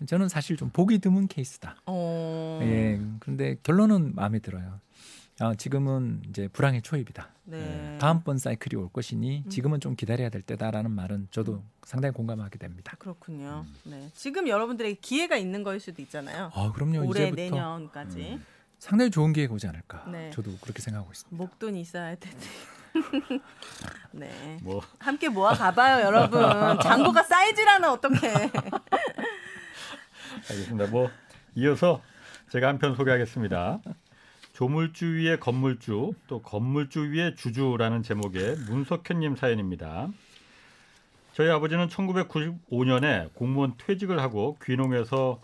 [0.07, 1.77] 저는 사실 좀 보기 드문 케이스다.
[1.87, 2.61] 어.
[2.63, 3.01] 예.
[3.21, 4.81] 그런데 결론은 마음에 들어요.
[5.41, 7.29] 아, 지금은 이제 불황의 초입이다.
[7.45, 7.97] 네.
[8.01, 9.51] 다음번 사이클이 올 것이니 음.
[9.51, 12.97] 지금은 좀 기다려야 될 때다라는 말은 저도 상당히 공감하게 됩니다.
[12.99, 13.65] 그렇군요.
[13.67, 13.91] 음.
[13.91, 14.11] 네.
[14.15, 16.51] 지금 여러분들에게 기회가 있는 거일 수도 있잖아요.
[16.55, 17.07] 아, 그럼요.
[17.09, 18.45] 올해 이제부터 내년까지 음.
[18.79, 20.05] 상당히 좋은 기회가 오지 않을까.
[20.11, 20.31] 네.
[20.31, 21.37] 저도 그렇게 생각하고 있습니다.
[21.37, 22.47] 목돈이 있어야 할 텐데.
[24.13, 24.59] 네.
[24.63, 26.41] 뭐 함께 모아 가봐요, 여러분.
[26.81, 28.51] 잔고가 쌓이지라는 어떻게?
[30.51, 30.87] 알겠습니다.
[30.91, 31.11] 뭐
[31.55, 32.03] 이어서
[32.51, 33.81] 제가 한 편 소개하겠습니다.
[34.53, 40.09] 조물주 위에 건물주 또 건물주 위에 주주라는 제목의 문석현님 사연입니다.
[41.33, 45.41] 저희 아버지는 1995년에 공무원 퇴직을 하고 귀농해서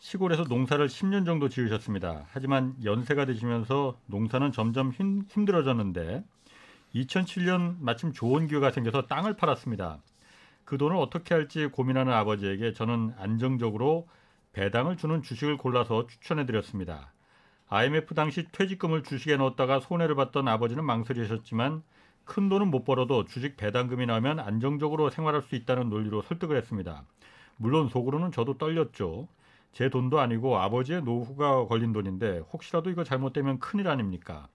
[0.00, 2.26] 시골에서 농사를 10년 정도 지으셨습니다.
[2.30, 6.22] 하지만 연세가 드시면서 농사는 점점 힘, 힘들어졌는데
[6.94, 9.98] 2007년 마침 좋은 기회가 생겨서 땅을 팔았습니다.
[10.64, 14.06] 그 돈을 어떻게 할지 고민하는 아버지에게 저는 안정적으로
[14.58, 17.12] 배당을 주는 주식을 골라서 추천해 드렸습니다.
[17.68, 21.84] IMF 당시 퇴직금을 주식에 넣었다가 손해를 봤던 아버지는 망설이셨지만
[22.24, 27.04] 큰 돈은 못 벌어도 주식 배당금이 나오면 안정적으로 생활할 수 있다는 논리로 설득을 했습니다.
[27.56, 29.28] 물론 속으로는 저도 떨렸죠.
[29.70, 34.48] 제 돈도 아니고 아버지의 노후가 걸린 돈인데 혹시라도 이거 잘못되면 큰일 아닙니까?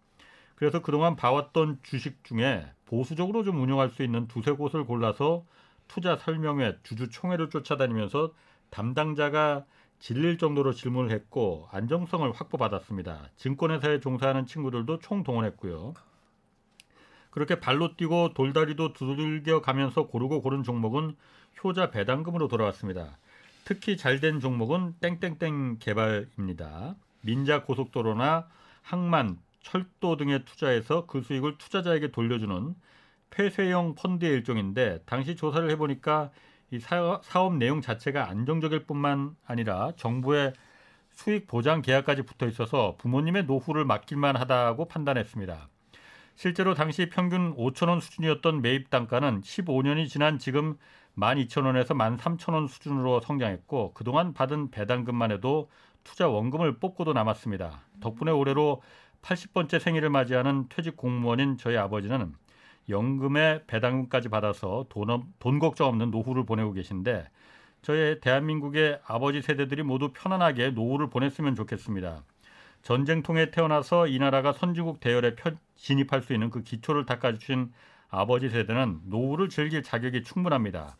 [0.55, 5.45] 그래서 그동안 봐왔던 주식 중에 보수적으로 좀 운용할 수 있는 두세 곳을 골라서
[5.87, 8.33] 투자 설명회, 주주 총회를 쫓아다니면서
[8.69, 9.63] 담당자가
[9.99, 13.29] 질릴 정도로 질문을 했고 안정성을 확보받았습니다.
[13.37, 15.93] 증권회사에 종사하는 친구들도 총동원했고요.
[17.31, 21.15] 그렇게 발로 뛰고 돌다리도 두들겨 가면서 고르고 고른 종목은
[21.63, 23.17] 효자 배당금으로 돌아왔습니다.
[23.65, 26.95] 특히 잘 된 종목은 땡땡땡 개발입니다.
[27.21, 28.47] 민자 고속도로나
[28.81, 32.75] 항만, 철도 등에 투자해서 그 수익을 투자자에게 돌려주는
[33.29, 36.31] 폐쇄형 펀드의 일종인데 당시 조사를 해보니까
[36.73, 40.53] 이 사- 사업 내용 자체가 안정적일 뿐만 아니라 정부의
[41.11, 45.69] 수익 보장 계약까지 붙어 있어서 부모님의 노후를 맡길만 하다고 판단했습니다.
[46.33, 50.79] 실제로 당시 평균 5천 원 수준이었던 매입 단가는 15년이 지난 지금
[51.15, 55.69] 12,000원에서 13,000원 수준으로 성장했고 그동안 받은 배당금만 해도
[56.03, 57.81] 투자 원금을 뽑고도 남았습니다.
[57.99, 58.81] 덕분에 올해로
[59.21, 62.33] 80번째 생일을 맞이하는 퇴직 공무원인 저희 아버지는
[62.89, 67.27] 연금에 배당금까지 받아서 돈, 없- 돈 걱정 없는 노후를 보내고 계신데
[67.81, 72.23] 저희 대한민국의 아버지 세대들이 모두 편안하게 노후를 보냈으면 좋겠습니다.
[72.81, 77.71] 전쟁통에 태어나서 이 나라가 선진국 대열에 펴- 진입할 수 있는 그 기초를 닦아주신
[78.09, 80.97] 아버지 세대는 노후를 즐길 자격이 충분합니다.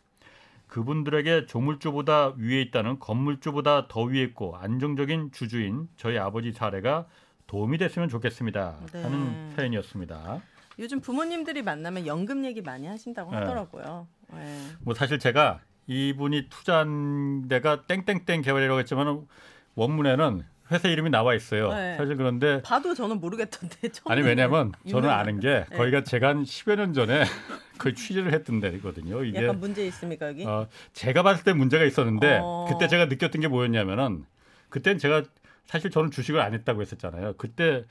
[0.66, 7.06] 그분들에게 조물주보다 위에 있다는 건물주보다 더 위에 있고 안정적인 주주인 저희 아버지 사례가
[7.46, 8.78] 도움이 됐으면 좋겠습니다.
[8.92, 9.02] 네.
[9.02, 10.40] 하는 사연이었습니다.
[10.78, 13.38] 요즘 부모님들이 만나면 연금 얘기 많이 하신다고 네.
[13.38, 14.06] 하더라고요.
[14.32, 14.58] 네.
[14.80, 19.26] 뭐 사실 제가 이분이 투자한 데가 땡땡땡 개발이라고 했지만
[19.74, 21.72] 원문에는 회사 이름이 나와 있어요.
[21.72, 21.96] 네.
[21.96, 23.90] 사실 그런데 봐도 저는 모르겠던데.
[24.06, 25.76] 아니 왜냐면 저는 아는 게 네.
[25.76, 27.24] 거기가 제가 한 10여 년 전에
[27.78, 29.24] 거의 취재를 했던 데거든요.
[29.24, 30.44] 이게 약간 문제 있습니까 여기?
[30.44, 32.66] 어, 제가 봤을 때 문제가 있었는데 어.
[32.68, 34.24] 그때 제가 느꼈던 게 뭐였냐면은
[34.70, 35.22] 그땐 제가
[35.66, 37.34] 사실 저는 주식을 안 했다고 했었잖아요.
[37.36, 37.84] 그때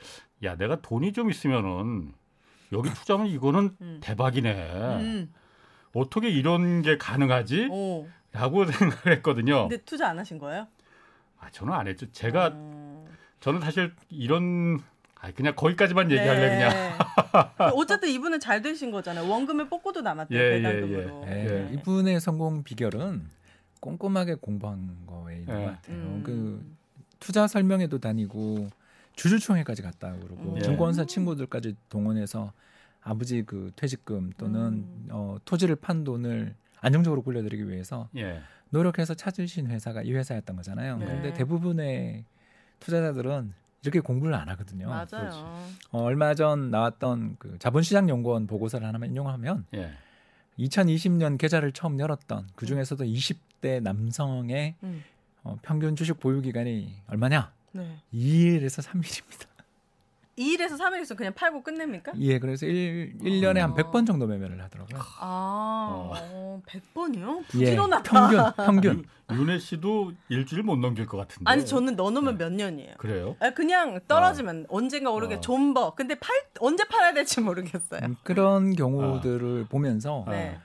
[0.43, 2.13] 야 내가 돈이 좀 있으면은
[2.73, 3.99] 여기 투자하면 이거는 음.
[4.01, 4.51] 대박이네.
[4.99, 5.33] 음.
[5.93, 7.67] 어떻게 이런 게 가능하지?
[7.71, 8.07] 오.
[8.31, 9.67] 라고 생각을 했거든요.
[9.69, 10.67] 근데 투자 안 하신 거예요?
[11.39, 12.11] 아, 저는 안 했죠.
[12.11, 13.05] 제가 음.
[13.39, 14.79] 저는 사실 이런
[15.19, 16.69] 아, 그냥 거기까지만 얘기할래 그냥.
[16.69, 17.71] 네.
[17.75, 19.29] 어쨌든 이분은 잘 되신 거잖아요.
[19.29, 20.37] 원금을 뽑고도 남았대요.
[20.37, 21.25] 예, 예, 배당금으로.
[21.27, 21.73] 예, 예.
[21.73, 23.29] 이분의 성공 비결은
[23.79, 25.65] 꼼꼼하게 공부한 거에 있는 예.
[25.65, 25.95] 것 같아요.
[25.95, 26.23] 음.
[26.25, 26.65] 그
[27.19, 28.69] 투자 설명회도 다니고
[29.15, 30.61] 주주총회까지 갔다 그러고 음.
[30.61, 32.51] 증권사 친구들까지 동원해서
[33.01, 35.07] 아버지 그 퇴직금 또는 음.
[35.11, 38.41] 어, 토지를 판 돈을 안정적으로 굴려드리기 위해서 예.
[38.69, 40.97] 노력해서 찾으신 회사가 이 회사였던 거잖아요.
[40.97, 41.05] 네.
[41.05, 42.25] 그런데 대부분의
[42.79, 43.53] 투자자들은
[43.83, 44.87] 이렇게 공부를 안 하거든요.
[44.87, 45.59] 맞아요.
[45.91, 49.91] 어, 얼마 전 나왔던 그 자본시장연구원 보고서를 하나만 인용하면 예.
[50.59, 55.03] 2020년 계좌를 처음 열었던 그 중에서도 20대 남성의 음.
[55.43, 57.51] 어, 평균 주식 보유 기간이 얼마냐?
[57.73, 57.97] 네.
[58.13, 59.47] 2일에서 3일입니다.
[60.37, 62.11] 2일에서 3일 있으면 그냥 팔고 끝냅니까?
[62.19, 63.75] 예, 그래서 1, 일년에한 어.
[63.75, 64.99] 100번 정도 매매를 하더라고요.
[65.19, 66.13] 아, 어.
[66.15, 67.39] 어, 100번이요?
[67.39, 68.03] 예, 부지런하다.
[68.55, 69.05] 평균, 평균.
[69.31, 71.43] 윤혜 씨도 일주일 못 넘길 것 같은데.
[71.49, 72.95] 아니 저는 넣어놓으면 몇 년이에요.
[72.97, 73.35] 그래요?
[73.41, 75.39] 아, 그냥 떨어지면 언젠가 오르게 어.
[75.41, 75.93] 존버.
[75.95, 78.01] 근데 팔 언제 팔아야 될지 모르겠어요.
[78.03, 80.59] 음, 그런 경우들을 보면서 네.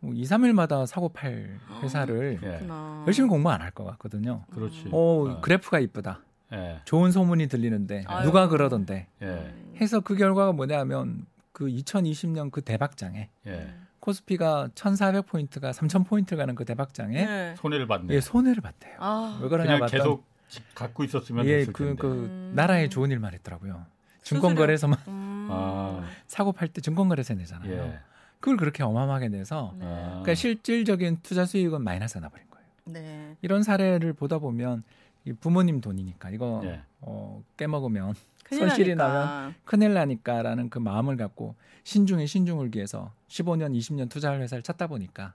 [0.00, 2.66] 뭐 2, 3일마다 사고 팔 회사를 예.
[3.06, 4.44] 열심히 공부 안 할 것 같거든요.
[4.54, 4.88] 그렇지.
[4.92, 5.40] 오, 어.
[5.42, 6.20] 그래프가 이쁘다.
[6.52, 6.80] 예.
[6.84, 8.24] 좋은 소문이 들리는데 아유.
[8.26, 9.54] 누가 그러던데 예.
[9.80, 13.74] 해서 그 결과가 뭐냐면 그 2020년 그 대박장에 예.
[14.00, 17.54] 코스피가 1,400포인트가 3,000포인트 가는 그 대박장에 네.
[17.58, 18.14] 손해를 받네.
[18.14, 18.96] 예, 손해를 봤대요.
[18.98, 22.00] 아, 왜 그러냐 그냥 봤더니 계속 지- 갖고 있었으면 예, 됐을 그, 텐데.
[22.00, 22.52] 그 음.
[22.54, 23.84] 나라에 좋은 일만 했더라고요.
[24.22, 25.48] 증권거래소만 음.
[25.50, 26.02] 아.
[26.26, 27.70] 사고 팔 때 증권거래소 내잖아요.
[27.72, 27.98] 예.
[28.40, 29.84] 그걸 그렇게 어마어마하게 내서 네.
[29.86, 30.08] 아.
[30.22, 32.64] 그러니까 실질적인 투자 수익은 마이너스가 나버린 거예요.
[32.86, 33.36] 네.
[33.42, 34.82] 이런 사례를 보다 보면
[35.24, 36.82] 이 부모님 돈이니까 이거 예.
[37.00, 38.14] 어, 깨먹으면
[38.50, 39.52] 손실이 나니까.
[39.64, 41.54] 큰일 나니까라는 그 마음을 갖고
[41.84, 45.34] 신중에 신중을 기해서 15년, 20년 투자할 회사를 찾다 보니까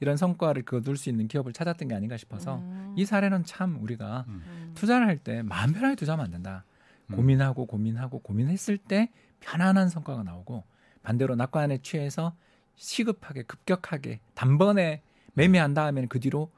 [0.00, 2.92] 이런 성과를 거둘 수 있는 기업을 찾았던 게 아닌가 싶어서 음.
[2.96, 4.72] 이 사례는 참 우리가 음.
[4.74, 6.64] 투자를 할 때 마음 편하게 투자하면 안 된다.
[7.08, 7.16] 음.
[7.16, 9.10] 고민하고 고민하고 고민했을 때
[9.40, 10.64] 편안한 성과가 나오고
[11.02, 12.34] 반대로 낙관에 취해서
[12.74, 15.02] 시급하게 급격하게 단번에
[15.34, 16.50] 매매한 다음에는 그 뒤로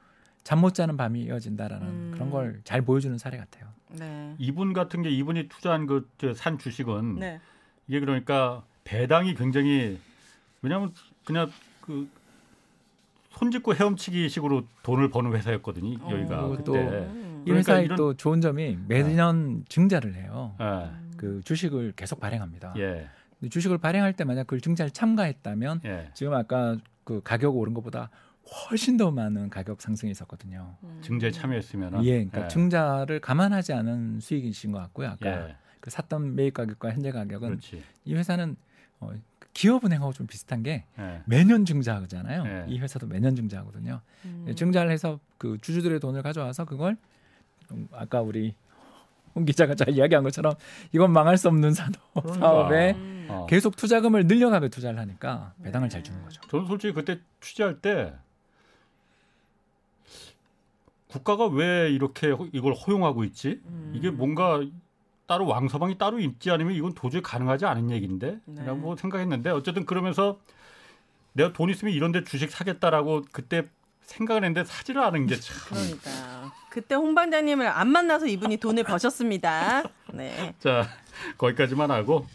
[0.44, 2.10] 잠 못 자는 밤이 이어진다라는 음.
[2.14, 3.68] 그런 걸 잘 보여주는 사례 같아요.
[3.90, 4.34] 네.
[4.38, 7.40] 이분 같은 게 이분이 투자한 그 산 주식은 네.
[7.86, 9.98] 이게 그러니까 배당이 굉장히
[10.62, 10.92] 왜냐하면
[11.24, 12.08] 그냥 그
[13.30, 15.98] 손짓고 헤엄치기 식으로 돈을 버는 회사였거든요.
[16.02, 16.10] 어.
[16.12, 16.78] 여기가 또 그때.
[16.80, 17.42] 음.
[17.42, 20.56] 이 그러니까 회사의 이런- 또 좋은 점이 매년 증자를 해요.
[20.60, 20.90] 예.
[21.16, 22.74] 그 주식을 계속 발행합니다.
[22.78, 23.08] 예.
[23.38, 26.10] 근데 주식을 발행할 때 만약 그 증자를 참가했다면 예.
[26.14, 28.10] 지금 아까 그 가격 오른 것보다
[28.48, 30.76] 훨씬 더 많은 가격 상승이 있었거든요.
[30.82, 31.00] 음.
[31.02, 35.08] 증자에 참여했으면 예, 그러니까 증자를 감안하지 않은 수익이신 것 같고요.
[35.10, 35.56] 아까 예.
[35.80, 37.82] 그 샀던 매입 가격과 현재 가격은 그렇지.
[38.04, 38.56] 이 회사는
[39.00, 39.10] 어,
[39.54, 41.22] 기업은행하고 좀 비슷한 게 예.
[41.26, 42.42] 매년 증자하잖아요.
[42.44, 42.64] 네.
[42.68, 44.00] 이 회사도 매년 증자하거든요.
[44.24, 44.52] 음.
[44.54, 46.96] 증자를 해서 그 주주들의 돈을 가져와서 그걸
[47.70, 48.54] 음, 아까 우리
[49.34, 50.54] 홍 기자가 잘 이야기한 것처럼
[50.92, 52.38] 이건 망할 수 없는 산업 그러니까.
[52.40, 53.26] 사업에 음.
[53.30, 53.46] 어.
[53.46, 56.40] 계속 투자금을 늘려가며 투자를 하니까 배당을 잘 주는 거죠.
[56.48, 58.14] 저는 솔직히 그때 취재할 때
[61.08, 63.60] 국가가 왜 이렇게 허- 이걸 허용하고 있지?
[63.66, 63.92] 음.
[63.94, 64.60] 이게 뭔가
[65.26, 68.64] 따로 왕서방이 따로 있지 않으면 이건 도저히 가능하지 않은 얘기인데 네.
[68.64, 70.38] 라고 생각했는데 어쨌든 그러면서
[71.32, 73.66] 내가 돈 있으면 이런 데 주식 사겠다라고 그때
[74.02, 75.54] 생각을 했는데 사지를 않은 게 참.
[75.68, 79.82] 그러니까 그때 홍 반장님을 안 만나서 이분이 돈을 버셨습니다.
[80.14, 80.54] 네.
[80.60, 80.86] 자
[81.36, 82.26] 거기까지만 하고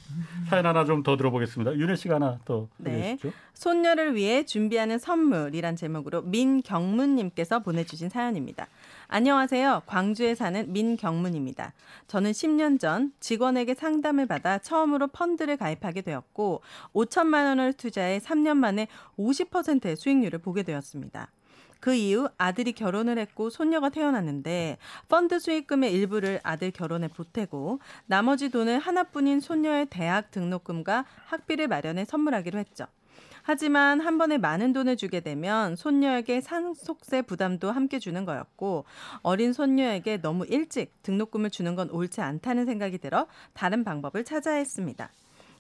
[0.50, 1.76] 사연 하나 좀 더 들어보겠습니다.
[1.76, 2.92] 윤혜 씨가 하나 더 네.
[3.18, 3.32] 보내주시죠.
[3.54, 8.68] 손녀를 위해 준비하는 선물이란 제목으로 민경문님께서 보내주신 사연입니다.
[9.08, 9.84] 안녕하세요.
[9.86, 11.74] 광주에 사는 민경문입니다.
[12.08, 16.62] 저는 10년 전 직원에게 상담을 받아 처음으로 펀드를 가입하게 되었고
[16.94, 21.30] 5천만 원을 투자해 3년 만에 50%의 수익률을 보게 되었습니다.
[21.84, 24.78] 그 이후 아들이 결혼을 했고 손녀가 태어났는데
[25.10, 32.58] 펀드 수익금의 일부를 아들 결혼에 보태고 나머지 돈을 하나뿐인 손녀의 대학 등록금과 학비를 마련해 선물하기로
[32.58, 32.86] 했죠.
[33.42, 38.86] 하지만 한 번에 많은 돈을 주게 되면 손녀에게 상속세 부담도 함께 주는 거였고
[39.22, 45.12] 어린 손녀에게 너무 일찍 등록금을 주는 건 옳지 않다는 생각이 들어 다른 방법을 찾아야 했습니다.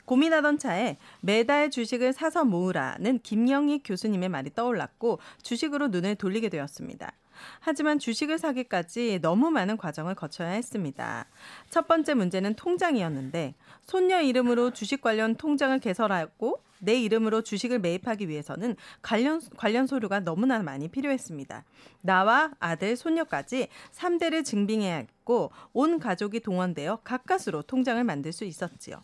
[0.05, 7.13] 고민하던 차에 매달 주식을 사서 모으라는 김영희 교수님의 말이 떠올랐고 주식으로 눈을 돌리게 되었습니다.
[7.59, 11.25] 하지만 주식을 사기까지 너무 많은 과정을 거쳐야 했습니다.
[11.69, 18.75] 첫 번째 문제는 통장이었는데 손녀 이름으로 주식 관련 통장을 개설하고 내 이름으로 주식을 매입하기 위해서는
[19.01, 21.63] 관련 관련 서류가 너무나 많이 필요했습니다.
[22.01, 29.01] 나와 아들, 손녀까지 3대를 증빙해야 했고 온 가족이 동원되어 가까스로 통장을 만들 수 있었지요.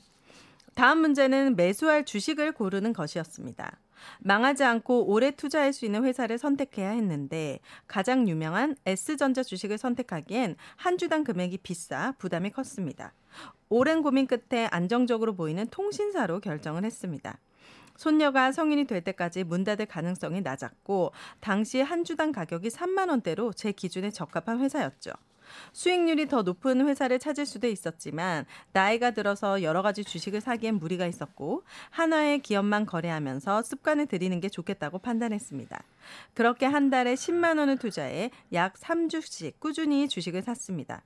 [0.79, 3.79] 다음 문제는 매수할 주식을 고르는 것이었습니다.
[4.19, 10.97] 망하지 않고 오래 투자할 수 있는 회사를 선택해야 했는데 가장 유명한 S전자 주식을 선택하기엔 한
[10.97, 13.11] 주당 금액이 비싸 부담이 컸습니다.
[13.67, 17.39] 오랜 고민 끝에 안정적으로 보이는 통신사로 결정을 했습니다.
[17.97, 21.11] 손녀가 성인이 될 때까지 문 닫을 가능성이 낮았고
[21.41, 25.11] 당시 한 주당 가격이 3만 원대로 제 기준에 적합한 회사였죠.
[25.73, 31.63] 수익률이 더 높은 회사를 찾을 수도 있었지만 나이가 들어서 여러 가지 주식을 사기엔 무리가 있었고
[31.89, 35.83] 하나의 기업만 거래하면서 습관을 들이는 게 좋겠다고 판단했습니다.
[36.33, 41.03] 그렇게 한 달에 10만 원을 투자해 약 3주씩 꾸준히 주식을 샀습니다.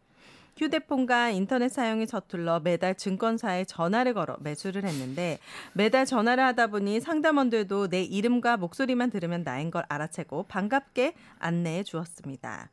[0.58, 5.40] 휴대폰과 인터넷 사용이 서툴러 매달 증권사에 전화를 걸어 매수를 했는데
[5.74, 12.70] 매달 전화를 하다 보니 상담원들도 내 이름과 목소리만 들으면 나인 걸 알아채고 반갑게 안내해 주었습니다.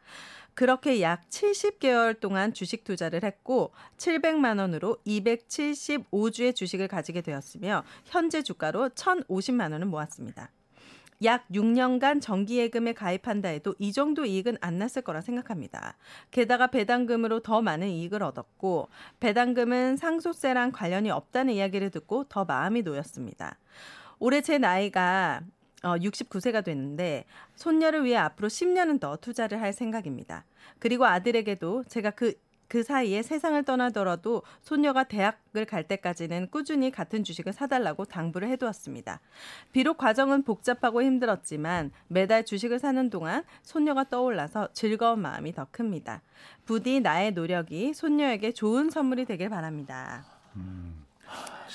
[0.61, 8.90] 그렇게 약 70개월 동안 주식 투자를 했고 700만 원으로 275주의 주식을 가지게 되었으며 현재 주가로
[8.90, 10.50] 1,050만 원을 모았습니다.
[11.24, 15.96] 약 6년간 정기예금에 가입한다 해도 이 정도 이익은 안 났을 거라 생각합니다.
[16.30, 23.56] 게다가 배당금으로 더 많은 이익을 얻었고 배당금은 상속세랑 관련이 없다는 이야기를 듣고 더 마음이 놓였습니다.
[24.18, 25.40] 올해 제 나이가
[25.83, 27.24] 어, 69세가 됐는데
[27.57, 30.45] 손녀를 위해 앞으로 10년은 더 투자를 할 생각입니다.
[30.78, 32.35] 그리고 아들에게도 제가 그,
[32.68, 39.20] 그 사이에 세상을 떠나더라도 손녀가 대학을 갈 때까지는 꾸준히 같은 주식을 사달라고 당부를 해두었습니다.
[39.72, 46.22] 비록 과정은 복잡하고 힘들었지만 매달 주식을 사는 동안 손녀가 떠올라서 즐거운 마음이 더 큽니다.
[46.64, 50.24] 부디 나의 노력이 손녀에게 좋은 선물이 되길 바랍니다.
[50.55, 50.99] 음,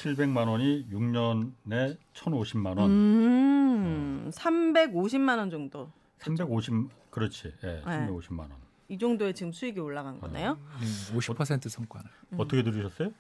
[0.06, 2.92] 700만 원이 6년에 1,050만 원.
[2.92, 5.90] 음, 350만 원 정도.
[6.20, 7.52] 350 그렇지.
[7.64, 7.82] 예, 네.
[7.84, 8.52] 350만 원.
[8.88, 10.60] 이 정도의 지금 수익이 올라간 거네요.
[10.80, 12.08] 네, 50% 성과를.
[12.38, 13.12] 어떻게 들으셨어요?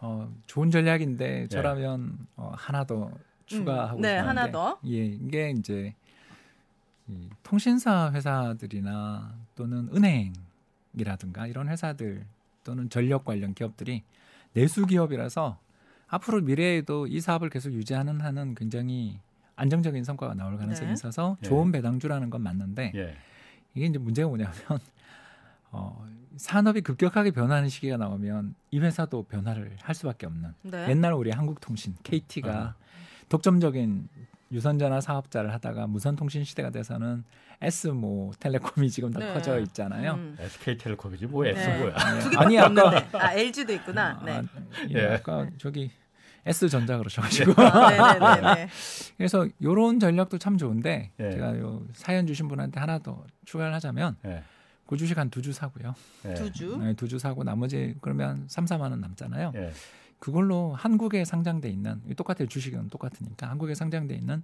[0.00, 3.12] 어, 좋은 전략인데 저라면 어, 하나 더
[3.46, 4.80] 추가하고 음, 네, 싶은데 하나 더.
[4.86, 5.94] 예, 이게 이제
[7.06, 12.26] 이 통신사 회사들이나 또는 은행이라든가 이런 회사들
[12.64, 14.02] 또는 전력 관련 기업들이
[14.52, 15.58] 내수 기업이라서
[16.08, 19.20] 앞으로 미래에도 이 사업을 계속 유지하는 한은 굉장히
[19.56, 20.92] 안정적인 성과가 나올 가능성이 네.
[20.94, 21.46] 있어서 예.
[21.46, 23.16] 좋은 배당주라는 건 맞는데 예.
[23.74, 24.54] 이게 이제 문제가 뭐냐면
[25.70, 26.06] 어,
[26.36, 30.88] 산업이 급격하게 변하는 시기가 나오면 이 회사도 변화를 할 수밖에 없는 네.
[30.88, 32.76] 옛날 우리 한국통신 KT가
[33.28, 34.08] 독점적인
[34.50, 37.24] 유선전화 사업자를 하다가 무선통신 시대가 돼서는
[37.60, 39.32] S 뭐 텔레콤이 지금 다 네.
[39.34, 40.12] 커져 있잖아요.
[40.14, 40.36] 음.
[40.38, 41.78] SK텔레콤이지 뭐 S 네.
[41.78, 41.94] 뭐야.
[42.20, 43.04] 두 아니, 아까-.
[43.12, 44.20] 아, LG도 있구나.
[44.24, 44.32] 네.
[44.38, 44.42] 아,
[44.90, 45.06] 예, 예.
[45.16, 45.90] 아까 저기
[46.46, 48.54] S 전자 그러셔가지고 아.
[49.18, 51.30] 그래서 요런 전략도 참 좋은데 예.
[51.30, 54.42] 제가 요 사연 주신 분한테 하나 더 추가를 하자면 예.
[54.86, 55.94] 그 주식 한 두 주 사고요.
[56.24, 56.34] 예.
[56.34, 56.78] 두 주.
[56.78, 59.52] 네, 두 주 사고 나머지 그러면 3, 4만 원 남잖아요.
[60.18, 60.28] 예.
[60.28, 64.42] 그걸로 한국에 상장돼 있는 똑같아요 주식은 똑같으니까 한국에 상장돼 있는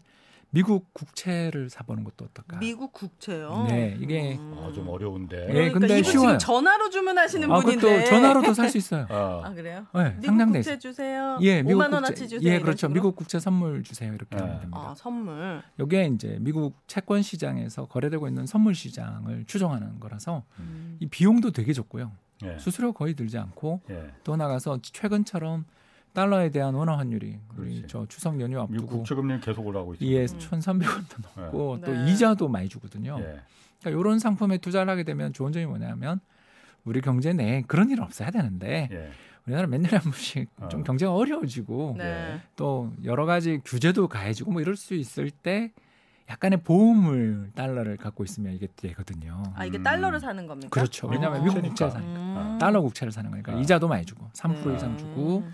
[0.51, 2.59] 미국 국채를 사보는 것도 어떨까?
[2.59, 3.66] 미국 국채요.
[3.68, 4.55] 네, 이게- 음.
[4.59, 5.49] 아, 좀 어려운데.
[5.49, 6.26] 예, 그러니까 근데 이분 쉬워요.
[6.28, 7.80] 지금 전화로 주문하시는 아, 분인데.
[7.80, 9.07] 그것도 전화로도 살 수 있어요.
[9.11, 9.86] 아, 아 그래요?
[9.95, 10.78] 네, 미국 상장돼 국채 있어요.
[10.78, 11.38] 주세요.
[11.42, 12.53] 예, 미국 5만 원어치 국채, 주세요.
[12.53, 12.76] 예, 그렇죠.
[12.78, 12.95] 식으로?
[12.95, 14.12] 미국 국채 선물 주세요.
[14.14, 14.42] 이렇게 네.
[14.42, 14.80] 하면 됩니다.
[14.90, 15.62] 아 선물.
[15.80, 20.97] 이게 이제 미국 채권 시장에서 거래되고 있는 선물 시장을 추종하는 거라서 음.
[21.01, 22.12] 이 비용도 되게 적고요.
[22.45, 22.59] 예.
[22.59, 24.11] 수수료 거의 들지 않고 예.
[24.24, 25.64] 또 나가서 최근처럼
[26.15, 27.85] 달러에 대한 원화 환율이 우리 그렇지.
[27.89, 30.09] 저 추석 연휴 앞두고 국채금리는 계속 올라가고 있어요.
[30.09, 30.39] 이에 음.
[30.39, 32.11] 1,300원도 넘고 또 네.
[32.12, 33.17] 이자도 많이 주거든요.
[33.19, 33.41] 예.
[33.81, 36.21] 그러니까 이런 상품에 투자를 하게 되면 좋은 점이 뭐냐면
[36.85, 39.11] 우리 경제 내에 그런 일은 없어야 되는데 예.
[39.45, 40.69] 우리나라 맨날 한 번씩 어.
[40.69, 42.41] 좀 경제가 어려워지고 네.
[42.55, 45.73] 또 여러 가지 규제도 가해지고 뭐 이럴 수 있을 때
[46.31, 49.43] 약간의 보험을 달러를 갖고 있으면 이게 되거든요.
[49.57, 49.83] 아 이게 음.
[49.83, 50.69] 달러를 사는 겁니까?
[50.71, 51.09] 그렇죠.
[51.09, 51.69] 왜냐하면 아, 미국 그러니까.
[51.71, 52.21] 국채를 사니까
[52.53, 52.59] 음.
[52.59, 53.57] 달러 국채를 사는 거니까 아.
[53.61, 54.77] 이자도 많이 주고 3% 네.
[54.77, 55.45] 이상 주고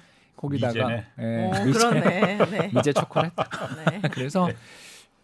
[0.41, 1.03] 거기다가.
[1.19, 2.39] 예, 오, 미제, 그러네.
[2.51, 2.71] 네.
[2.75, 3.33] 미제 초콜릿.
[3.91, 4.01] 네.
[4.11, 4.49] 그래서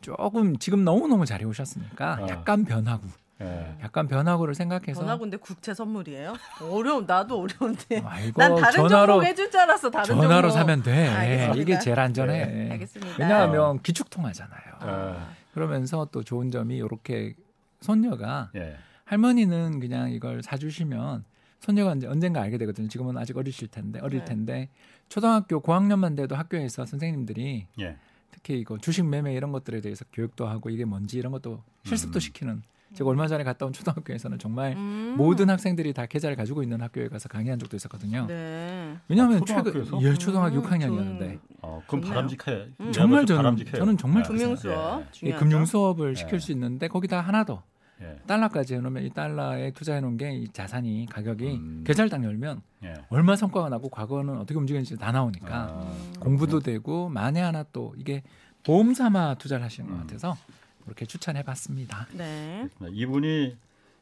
[0.03, 2.29] 조금 지금 너무 너무 잘 해오셨으니까 아.
[2.29, 3.07] 약간 변하고
[3.41, 3.77] 예.
[3.83, 6.35] 약간 변화구를 생각해서 전화군데 국채 선물이에요?
[6.71, 8.03] 어려운 나도 어려운데.
[8.05, 9.91] 아이고 난 다른 전화로 종목 해줄 줄 알았어.
[9.91, 10.53] 다른 전화로 종목.
[10.53, 11.09] 사면 돼.
[11.09, 11.55] 알겠습니다.
[11.63, 12.47] 이게 제일 안전해.
[12.47, 13.17] 네, 알겠습니다.
[13.19, 14.63] 왜냐하면 기축통화잖아요.
[14.81, 15.29] 아.
[15.53, 17.35] 그러면서 또 좋은 점이 이렇게
[17.81, 18.77] 손녀가 예.
[19.05, 21.25] 할머니는 그냥 이걸 사주시면
[21.61, 22.89] 손녀가 이제 언젠가 알게 되거든요.
[22.89, 24.25] 지금은 아직 어리실 텐데 어릴 네.
[24.25, 24.69] 텐데
[25.09, 27.97] 초등학교 고학년만 돼도 학교에서 선생님들이 예.
[28.31, 32.21] 특히 이거 주식 매매 이런 것들에 대해서 교육도 하고 이게 뭔지 이런 것도 실습도 음.
[32.21, 32.63] 시키는
[32.95, 35.15] 제가 얼마 전에 갔다 온 초등학교에서는 정말 음.
[35.17, 38.27] 모든 학생들이 다 계좌를 가지고 있는 학교에 가서 강의한 적도 있었거든요.
[38.27, 38.97] 네.
[39.09, 39.99] 왜냐하면 아, 초등학교에서?
[39.99, 42.15] 최근 예 초등학교 음, 6학년이었는데 어, 그럼 좋네요.
[42.15, 42.69] 바람직해.
[42.81, 42.93] 음.
[42.93, 43.77] 정말 저는 바람직해요.
[43.77, 44.29] 저는 정말 예.
[44.29, 44.57] 금융 예.
[44.57, 45.45] 수업 이 중요하죠.
[45.45, 46.39] 금융 수업을 시킬 예.
[46.39, 47.63] 수 있는데 거기다 하나 더
[48.03, 48.19] 예.
[48.27, 51.85] 달러까지 해놓으면 이 달러에 투자해 놓은 게 이 자산이 가격이 음.
[51.87, 52.95] 계좌를 딱 열면 예.
[53.09, 58.23] 얼마 성과가 나고 과거는 어떻게 움직였는지 다 나오니까 아, 공부도 되고 만에 하나 또 이게
[58.65, 60.01] 보험 삼아 투자를 하시는 것 음.
[60.01, 60.37] 같아서
[60.85, 62.09] 그렇게 추천해봤습니다.
[62.13, 62.69] 네.
[62.91, 63.57] 이분이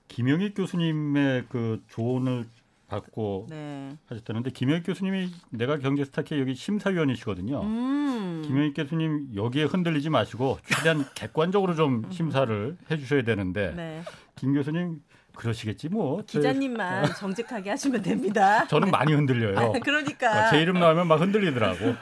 [0.09, 2.47] 김영익 교수님의 그 조언을
[2.89, 3.97] 받고 네.
[4.07, 7.63] 하셨다는데 김영익 교수님이 내가 경제 스타K 여기 심사위원이시거든요.
[7.63, 8.43] 음.
[8.47, 14.03] 김영익 교수님 여기에 흔들리지 마시고 최대한 객관적으로 좀 심사를 해주셔야 되는데 네.
[14.37, 15.01] 김 교수님
[15.35, 16.23] 그러시겠지 뭐.
[16.27, 18.67] 저- 기자님만 정직하게 하시면 됩니다.
[18.69, 19.59] 저는 많이 흔들려요.
[19.59, 21.85] 아, 그러니까 어, 제 이름 나오면 막 흔들리더라고.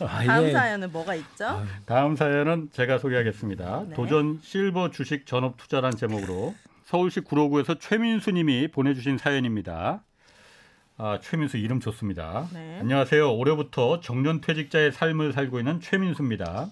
[0.00, 1.64] 아, 다음 이게 사연은 뭐가 있죠?
[1.86, 3.84] 다음 사연은 제가 소개하겠습니다.
[3.88, 3.94] 네.
[3.94, 6.54] 도전 실버 주식 전업 투자란 제목으로
[6.88, 10.02] 서울시 구로구에서 최민수 님이 보내주신 사연입니다.
[10.96, 12.48] 아, 최민수 이름 좋습니다.
[12.54, 12.78] 네.
[12.80, 13.36] 안녕하세요.
[13.36, 16.70] 올해부터 정년퇴직자의 삶을 살고 있는 최민수입니다.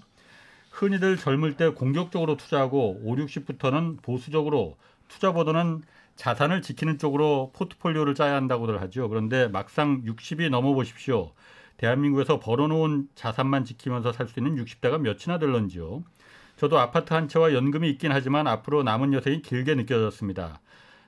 [0.70, 5.82] 흔히들 젊을 때 공격적으로 투자하고 5, 60부터는 보수적으로 투자보다는
[6.14, 9.10] 자산을 지키는 쪽으로 포트폴리오를 짜야 한다고들 하죠.
[9.10, 11.32] 그런데 막상 60이 넘어 보십시오.
[11.76, 16.04] 대한민국에서 벌어놓은 자산만 지키면서 살 수 있는 60대가 몇이나 될런지요.
[16.56, 20.60] 저도 아파트 한 채와 연금이 있긴 하지만 앞으로 남은 여생이 길게 느껴졌습니다.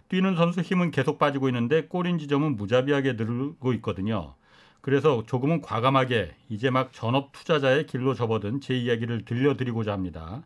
[0.09, 4.35] 뛰는 선수 힘은 계속 빠지고 있는데 골인 지점은 무자비하게 늘고 있거든요.
[4.81, 10.43] 그래서 조금은 과감하게 이제 막 전업 투자자의 길로 접어든 제 이야기를 들려드리고자 합니다.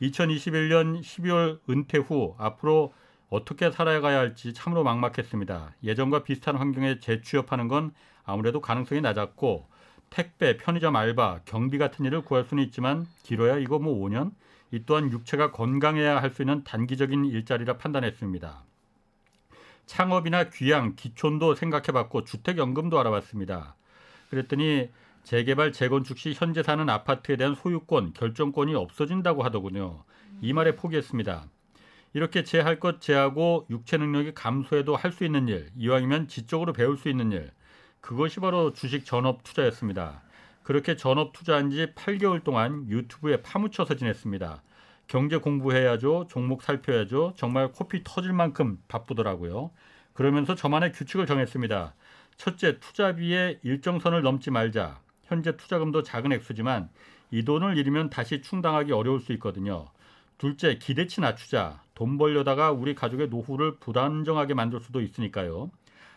[0.00, 2.92] 2021년 12월 은퇴 후 앞으로
[3.28, 5.76] 어떻게 살아가야 할지 참으로 막막했습니다.
[5.84, 7.92] 예전과 비슷한 환경에 재취업하는 건
[8.24, 9.66] 아무래도 가능성이 낮았고
[10.12, 14.32] 택배, 편의점 알바, 경비 같은 일을 구할 수는 있지만 길어야 이거 뭐 5년?
[14.70, 18.62] 이 또한 육체가 건강해야 할 수 있는 단기적인 일자리라 판단했습니다.
[19.86, 23.74] 창업이나 귀향, 기촌도 생각해봤고 주택연금도 알아봤습니다.
[24.30, 24.90] 그랬더니
[25.24, 30.04] 재개발, 재건축 시 현재 사는 아파트에 대한 소유권, 결정권이 없어진다고 하더군요.
[30.40, 31.46] 이 말에 포기했습니다.
[32.14, 36.96] 이렇게 제 할 것 제하고 육체 능력이 감소해도 할 수 있는 일, 이왕이면 지적으로 배울
[36.98, 37.50] 수 있는 일,
[38.02, 40.20] 그것이 바로 주식 전업 투자였습니다.
[40.64, 44.60] 그렇게 전업 투자한 지 8개월 동안 유튜브에 파묻혀서 지냈습니다.
[45.06, 46.26] 경제 공부해야죠.
[46.28, 47.34] 종목 살펴야죠.
[47.36, 49.70] 정말 코피 터질 만큼 바쁘더라고요.
[50.14, 51.94] 그러면서 저만의 규칙을 정했습니다.
[52.36, 55.00] 첫째, 투자비의 일정선을 넘지 말자.
[55.22, 56.88] 현재 투자금도 작은 액수지만
[57.30, 59.86] 이 돈을 잃으면 다시 충당하기 어려울 수 있거든요.
[60.38, 61.80] 둘째, 기대치 낮추자.
[61.94, 65.70] 돈 벌려다가 우리 가족의 노후를 불안정하게 만들 수도 있으니까요.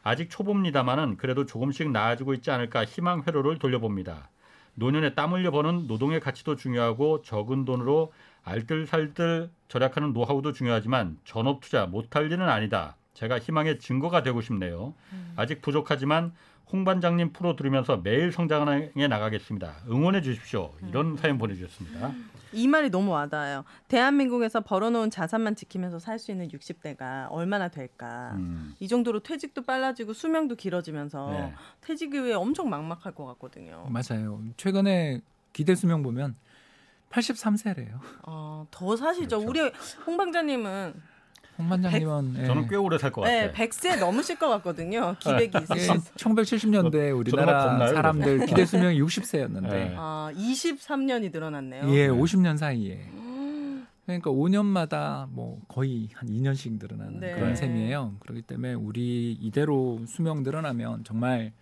[0.06, 4.30] 아직 초보입니다만은 그래도 조금씩 나아지고 있지 않을까 희망 회로를 돌려봅니다.
[4.76, 11.88] 노년에 땀 흘려 버는 노동의 가치도 중요하고 적은 돈으로 알뜰살뜰 절약하는 노하우도 중요하지만 전업 투자
[11.88, 12.98] 못할 일은 아니다.
[13.16, 14.94] 제가 희망의 증거가 되고 싶네요.
[15.38, 16.34] 아직 부족하지만
[16.72, 19.84] 홍 반장님 프로 들으면서 매일 성장해 나가겠습니다.
[19.90, 20.74] 응원해 주십시오.
[20.88, 22.12] 이런 사연 보내주셨습니다.
[22.54, 23.66] 이 말이 너무 와닿아요.
[23.88, 28.32] 대한민국에서 벌어놓은 자산만 지키면서 살 수 있는 60대가 얼마나 될까.
[28.36, 31.54] 음, 이 정도로 퇴직도 빨라지고 수명도 길어지면서 네.
[31.82, 33.88] 퇴직 이후에 엄청 막막할 것 같거든요.
[33.90, 34.42] 맞아요.
[34.58, 35.22] 최근에
[35.54, 36.36] 기대 수명 보면
[37.12, 38.00] 83세래요.
[38.24, 39.40] 어, 더 사시죠.
[39.40, 39.50] 그렇죠.
[39.50, 39.72] 우리
[40.06, 40.94] 홍 방장님은
[41.58, 42.46] 홍 반장님은 예.
[42.48, 43.68] 저는 꽤 오래 살것 네, 같아요.
[43.68, 45.16] 100세 넘으실 것 같거든요.
[45.20, 46.12] 기백이 예, 있으셔서.
[46.16, 49.96] 1970년대 우리나라 겁나요, 사람들 기대 수명이 60세였는데 네.
[49.98, 51.84] 아, 23년이 늘어났네요.
[51.96, 53.08] 예, 50년 사이에.
[54.06, 57.34] 그러니까 5년마다 뭐 거의 한 2년씩 늘어나는 네.
[57.34, 58.16] 그런 셈이에요.
[58.20, 61.54] 그렇기 때문에 우리 이대로 수명 늘어나면 정말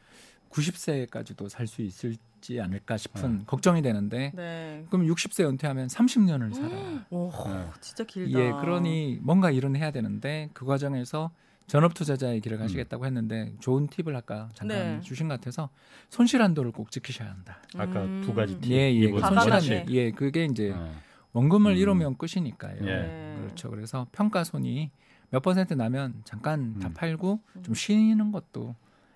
[0.54, 4.86] 90세까지도 살 수 있을지 않을까 싶은 걱정이 되는데 네.
[4.89, 7.06] 그럼 60세 은퇴하면 30년을 살아.
[7.10, 7.66] 오, 네.
[7.82, 8.39] 진짜 길다.
[8.39, 11.32] 예, 그러니 뭔가 일은 해야 되는데 그 과정에서
[11.66, 15.01] 전업 투자자의 길을 가시겠다고 했는데 좋은 팁을 아까 잠깐 네.
[15.01, 15.70] 주신 것 같아서
[16.10, 17.60] 손실 한도를 꼭 지키셔야 한다.
[17.78, 18.22] 아까 음.
[18.26, 18.72] 두 가지 팁.
[18.72, 18.99] 예, 예.
[18.99, 19.49] 그 이분 과감하게.
[19.51, 19.78] 손실.
[19.78, 19.93] 한도.
[19.93, 20.91] 예, 그게 이제 네.
[21.32, 21.78] 원금을 음.
[21.78, 22.78] 잃으면 끝이니까요.
[22.82, 22.86] 예.
[22.86, 23.36] 네.
[23.39, 23.70] 그렇죠.
[23.70, 24.91] 그래서 평가 손이
[25.30, 26.93] 몇 퍼센트 나면 잠깐 다 음.
[26.93, 28.76] 팔고 좀 쉬는 것도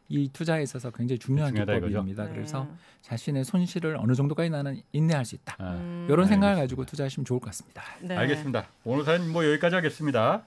[0.09, 2.25] 이 투자에 있어서 굉장히 중요한 기법입니다.
[2.25, 2.31] 네.
[2.31, 2.67] 그래서
[3.01, 5.55] 자신의 손실을 어느 정도까지 나는 인내할 수 있다.
[5.59, 6.07] 아, 음.
[6.09, 6.61] 이런 생각을 알겠습니다.
[6.61, 7.83] 가지고 투자하시면 좋을 것 같습니다.
[8.01, 8.15] 네.
[8.15, 8.67] 알겠습니다.
[8.83, 10.43] 오늘 사연 뭐 여기까지 하겠습니다.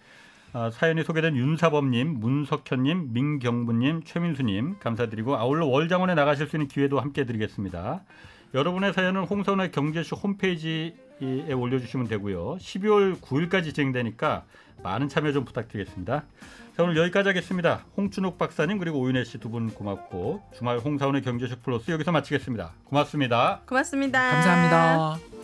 [0.52, 7.24] 아, 사연이 소개된 윤사범님, 문석현님, 민경부님, 최민수님 감사드리고 아울러 월장원에 나가실 수 있는 기회도 함께
[7.24, 8.02] 드리겠습니다.
[8.52, 12.56] 여러분의 사연은 홍선의 경제쇼 홈페이지에 올려주시면 되고요.
[12.56, 14.44] 12월 9일까지 진행되니까
[14.82, 16.24] 많은 참여 좀 부탁드리겠습니다.
[16.80, 17.84] 자 오늘 여기까지 하겠습니다.
[17.94, 22.72] 홍춘욱 박사님 그리고 오윤혜 씨 두 분 고맙고 주말 홍사원의 경제쇼 플러스 여기서 마치겠습니다.
[22.84, 23.60] 고맙습니다.
[23.66, 24.30] 고맙습니다.
[24.30, 25.39] 감사합니다.